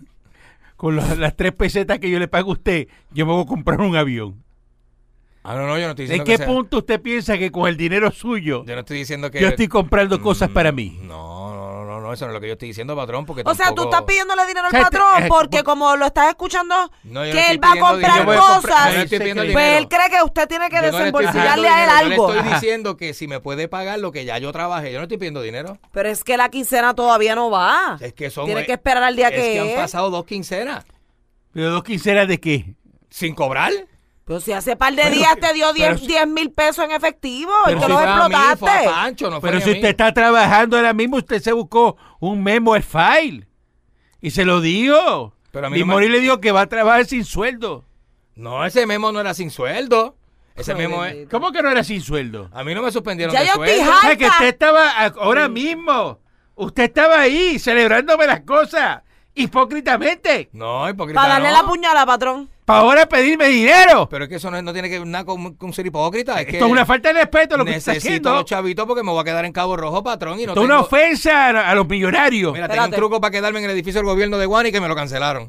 con 0.75 0.97
lo- 0.97 1.15
las 1.15 1.35
tres 1.37 1.53
pesetas 1.53 1.99
que 1.99 2.09
yo 2.09 2.19
le 2.19 2.27
pago 2.27 2.49
a 2.51 2.53
usted, 2.53 2.87
yo 3.11 3.25
me 3.25 3.31
voy 3.31 3.43
a 3.43 3.47
comprar 3.47 3.79
un 3.79 3.95
avión? 3.95 4.43
Ah, 5.45 5.55
no, 5.55 5.67
no, 5.67 5.77
yo 5.77 5.83
no 5.85 5.89
estoy 5.91 6.05
¿En 6.05 6.11
diciendo 6.11 6.23
qué 6.25 6.31
que 6.31 6.37
sea- 6.37 6.45
punto 6.47 6.77
usted 6.77 7.01
piensa 7.01 7.37
que 7.37 7.51
con 7.51 7.67
el 7.67 7.75
dinero 7.75 8.09
suyo 8.11 8.63
Yo 8.65 8.73
no 8.75 8.79
estoy 8.79 8.99
diciendo 8.99 9.29
que... 9.29 9.41
yo 9.41 9.49
estoy 9.49 9.67
comprando 9.67 10.21
cosas 10.21 10.49
Mm, 10.49 10.53
para 10.53 10.71
mí? 10.71 10.97
No, 11.01 11.53
no, 11.53 11.83
no, 11.85 11.99
no, 11.99 12.13
eso 12.13 12.25
no 12.25 12.31
es 12.31 12.33
lo 12.35 12.39
que 12.39 12.47
yo 12.47 12.53
estoy 12.53 12.69
diciendo, 12.69 12.95
patrón, 12.95 13.25
porque 13.25 13.41
O 13.45 13.53
sea, 13.53 13.67
tú 13.67 13.75
tampoco- 13.75 13.89
estás 13.89 14.01
pidiéndole 14.03 14.45
dinero 14.47 14.67
al 14.67 14.69
O 14.69 14.71
sea, 14.71 14.89
te- 14.89 14.97
patrón 14.97 15.23
eh, 15.23 15.27
porque 15.27 15.57
por- 15.57 15.65
como 15.65 15.95
lo 15.97 16.05
estás 16.05 16.29
escuchando 16.29 16.75
No, 17.03 17.25
yo 17.25 17.27
no 17.27 17.31
que 17.33 17.39
estoy 17.39 17.55
él 17.55 17.61
va 17.63 17.67
a 17.67 17.71
pidiendo 17.73 17.91
comprar 17.91 18.11
dinero. 18.13 18.23
Yo 18.23 18.25
voy 18.25 18.35
a 18.49 18.53
comprar- 18.53 18.73
cosas, 18.77 18.91
yo 18.91 18.97
no 18.97 19.03
estoy 19.03 19.19
pidiendo 19.19 19.41
Pues 19.43 19.49
dinero. 19.49 19.77
él 19.79 19.87
cree 19.89 20.09
que 20.09 20.23
usted 20.23 20.47
tiene 20.47 20.69
que 20.69 20.75
Yo 20.75 20.81
no 20.81 20.81
le 20.81 20.87
estoy 20.87 21.03
desembolsillarle 21.03 21.67
pidiendo 21.67 21.75
a 21.75 21.83
él 21.99 22.03
dinero, 22.05 22.23
algo. 22.23 22.27
Yo 22.27 22.33
le 22.33 22.39
estoy 22.39 22.49
Ajá. 22.53 22.59
diciendo 22.61 22.97
que 22.97 23.13
si 23.13 23.27
me 23.27 23.39
puede 23.41 23.67
pagar 23.67 23.99
lo 23.99 24.11
que 24.13 24.23
ya 24.23 24.37
yo 24.37 24.51
trabajé, 24.53 24.93
yo 24.93 24.99
no 24.99 25.03
estoy 25.03 25.17
pidiendo 25.17 25.41
dinero. 25.41 25.77
Pero 25.91 26.07
es 26.07 26.23
que 26.23 26.37
la 26.37 26.47
quincena 26.47 26.93
todavía 26.93 27.35
no 27.35 27.49
va. 27.51 27.97
Es 27.99 28.13
que 28.13 28.29
son... 28.29 28.45
Tiene 28.45 28.65
que 28.65 28.71
esperar 28.71 29.03
al 29.03 29.17
día 29.17 29.27
es 29.27 29.35
que 29.35 29.41
que 29.53 29.59
han 29.59 29.67
es. 29.67 29.75
pasado 29.75 30.09
dos 30.09 30.23
quincenas 30.25 30.85
¿Pero 31.51 31.69
dos 31.69 31.83
quincenas 31.83 32.29
de 32.29 32.39
qué? 32.39 32.75
sin 33.09 33.35
cobrar. 33.35 33.71
Pero 34.25 34.39
si 34.39 34.53
hace 34.53 34.75
par 34.77 34.93
de 34.95 35.01
Pero 35.03 35.15
días 35.15 35.35
te 35.39 35.53
dio 35.53 35.65
pero 35.73 35.89
10 35.95 35.99
si- 35.99 36.07
10 36.07 36.27
mil 36.27 36.51
pesos 36.51 36.85
en 36.85 36.91
efectivo 36.91 37.51
y 37.67 37.69
si 37.71 37.75
los 37.75 37.87
mí, 37.89 37.95
explotaste. 37.95 38.69
a 38.69 38.83
Pancho, 38.91 39.29
no 39.29 39.41
Pero 39.41 39.59
si 39.59 39.69
mí. 39.71 39.75
usted 39.75 39.89
está 39.89 40.13
trabajando 40.13 40.77
ahora 40.77 40.93
mismo, 40.93 41.17
usted 41.17 41.41
se 41.41 41.51
buscó 41.51 41.97
un 42.21 42.41
memo 42.41 42.73
al 42.73 42.83
file 42.83 43.47
y 44.21 44.31
se 44.31 44.45
lo 44.45 44.61
dio. 44.61 45.33
Pero 45.51 45.67
a 45.67 45.69
mí 45.69 45.77
y 45.79 45.83
no 45.85 45.97
me- 45.97 46.07
le 46.07 46.19
dijo 46.21 46.39
que 46.39 46.51
va 46.53 46.61
a 46.61 46.67
trabajar 46.67 47.05
sin 47.05 47.25
sueldo. 47.25 47.83
No, 48.35 48.65
ese 48.65 48.85
memo 48.85 49.11
no 49.11 49.19
era 49.19 49.33
sin 49.33 49.51
sueldo. 49.51 50.15
Ese 50.55 50.73
memo 50.75 51.03
es... 51.03 51.27
¿Cómo 51.29 51.51
que 51.51 51.61
no 51.61 51.69
era 51.69 51.83
sin 51.83 51.99
sueldo? 52.01 52.49
A 52.53 52.63
mí 52.63 52.73
no 52.73 52.81
me 52.81 52.91
suspendieron 52.91 53.33
Ya 53.33 53.41
de 53.41 53.47
yo 53.47 53.53
estoy 53.53 53.67
sueldo. 53.77 53.91
O 53.91 54.01
sea, 54.01 54.15
que 54.15 54.25
usted 54.27 54.47
estaba 54.47 54.91
ahora 55.07 55.49
mismo. 55.49 56.19
Usted 56.55 56.83
estaba 56.83 57.19
ahí 57.19 57.57
celebrándome 57.59 58.25
las 58.27 58.41
cosas 58.41 59.01
hipócritamente 59.35 60.49
No, 60.53 60.87
hipócrita 60.89 61.19
Para 61.19 61.33
darle 61.33 61.49
no. 61.49 61.61
la 61.61 61.67
puñalada, 61.67 62.05
patrón. 62.05 62.49
Para 62.65 62.79
ahora 62.79 63.05
pedirme 63.07 63.47
dinero. 63.47 64.07
Pero 64.09 64.23
es 64.25 64.29
que 64.29 64.35
eso 64.35 64.49
no, 64.51 64.61
no 64.61 64.73
tiene 64.73 64.89
que 64.89 64.99
ver 64.99 65.07
nada 65.07 65.25
con, 65.25 65.55
con 65.55 65.73
ser 65.73 65.85
hipócrita. 65.85 66.39
Es 66.39 66.45
que 66.45 66.53
Esto 66.53 66.65
es 66.65 66.71
una 66.71 66.85
falta 66.85 67.09
de 67.11 67.19
respeto 67.21 67.57
lo 67.57 67.65
que 67.65 67.75
está 67.75 67.91
necesito 67.93 68.09
haciendo. 68.29 68.33
los 68.35 68.45
chavitos 68.45 68.85
porque 68.85 69.03
me 69.03 69.11
voy 69.11 69.21
a 69.21 69.23
quedar 69.23 69.45
en 69.45 69.51
Cabo 69.51 69.75
Rojo, 69.75 70.03
patrón. 70.03 70.39
Y 70.39 70.45
no 70.45 70.51
Esto 70.53 70.61
es 70.61 70.65
una 70.65 70.75
tengo- 70.75 70.85
ofensa 70.87 71.47
a, 71.49 71.69
a 71.71 71.75
los 71.75 71.87
millonarios. 71.87 72.53
Mira, 72.53 72.67
tenía 72.67 72.81
un 72.83 72.85
Espérate. 72.87 72.95
truco 73.01 73.19
para 73.21 73.31
quedarme 73.31 73.59
en 73.59 73.65
el 73.65 73.71
edificio 73.71 73.99
del 73.99 74.05
gobierno 74.05 74.37
de 74.37 74.45
Guani 74.45 74.71
que 74.71 74.79
me 74.81 74.87
lo 74.87 74.95
cancelaron. 74.95 75.47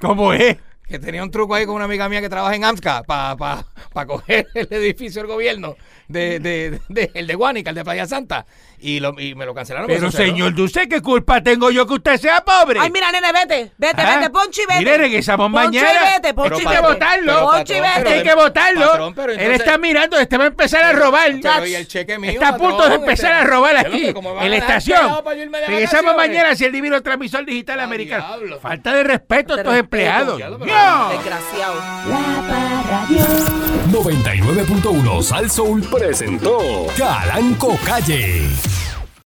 ¿Cómo 0.00 0.32
es? 0.32 0.56
Que 0.86 0.98
tenía 0.98 1.22
un 1.22 1.30
truco 1.30 1.54
ahí 1.54 1.64
con 1.64 1.74
una 1.76 1.86
amiga 1.86 2.08
mía 2.10 2.20
que 2.20 2.28
trabaja 2.28 2.54
en 2.54 2.62
AMSCA 2.64 3.02
para 3.04 3.36
pa, 3.36 3.64
pa 3.92 4.06
coger 4.06 4.46
el 4.54 4.68
edificio 4.70 5.22
del 5.22 5.30
gobierno 5.30 5.76
de, 6.08 6.38
de, 6.40 6.80
de- 6.88 7.10
el 7.14 7.26
de 7.26 7.34
Guanica, 7.34 7.70
el 7.70 7.76
de 7.76 7.84
Playa 7.84 8.06
Santa. 8.06 8.44
Y, 8.78 9.00
lo, 9.00 9.18
y 9.18 9.34
me 9.34 9.46
lo 9.46 9.54
cancelaron. 9.54 9.86
Pero 9.86 10.10
señor 10.10 10.54
Dulce, 10.54 10.86
¿qué 10.86 11.00
culpa 11.00 11.42
tengo 11.42 11.70
yo 11.70 11.86
que 11.86 11.94
usted 11.94 12.18
sea 12.18 12.44
pobre? 12.44 12.80
Ay, 12.80 12.90
mira, 12.90 13.10
nene, 13.10 13.32
vete. 13.32 13.72
Vete, 13.78 14.02
Ah, 14.02 14.18
vete, 14.18 14.28
Ponchi, 14.30 14.60
vete. 14.68 14.80
mire, 14.80 14.98
regresamos 14.98 15.50
Ponchi, 15.50 15.78
mañana. 15.78 16.00
vete, 16.16 16.34
Ponchi, 16.34 16.50
Pero 16.58 16.68
hay 16.68 16.76
que 16.76 16.82
votarlo. 16.82 17.50
Ponchi, 17.50 17.72
vete. 17.80 18.08
Hay 18.12 18.22
que 18.22 18.34
votarlo. 18.34 18.86
patrón, 18.90 19.14
pero 19.14 19.32
Él 19.32 19.52
está 19.52 19.78
mirando, 19.78 20.18
este 20.18 20.36
va 20.36 20.44
a 20.44 20.46
empezar 20.48 20.82
a 20.84 20.92
robar. 20.92 21.32
Pero 21.40 21.66
y 21.66 21.74
el 21.76 21.88
cheque 21.88 22.18
mío, 22.18 22.32
Está 22.32 22.48
a 22.48 22.56
punto 22.58 22.86
de 22.86 22.96
empezar 22.96 23.32
este- 23.32 23.42
a 23.42 23.50
robar 23.50 23.76
aquí, 23.78 24.08
en 24.08 24.50
la 24.50 24.56
estación. 24.58 25.00
de 25.24 25.66
Regresamos 25.66 26.14
mañana 26.14 26.50
hacia 26.50 26.66
el 26.66 26.72
divino 26.74 27.02
transmisor 27.02 27.46
digital 27.46 27.80
americano. 27.80 28.26
Falta 28.60 28.92
de 28.92 29.04
respeto 29.04 29.54
a 29.54 29.56
De 29.56 29.62
estos 29.62 29.76
empleados. 29.78 30.38
Desgraciado. 30.84 31.76
La 32.08 32.42
Parradio. 32.46 33.24
99.1 33.90 35.22
Sal 35.22 35.50
Soul 35.50 35.82
presentó 35.82 36.58
Calanco 36.96 37.78
Calle. 37.86 38.50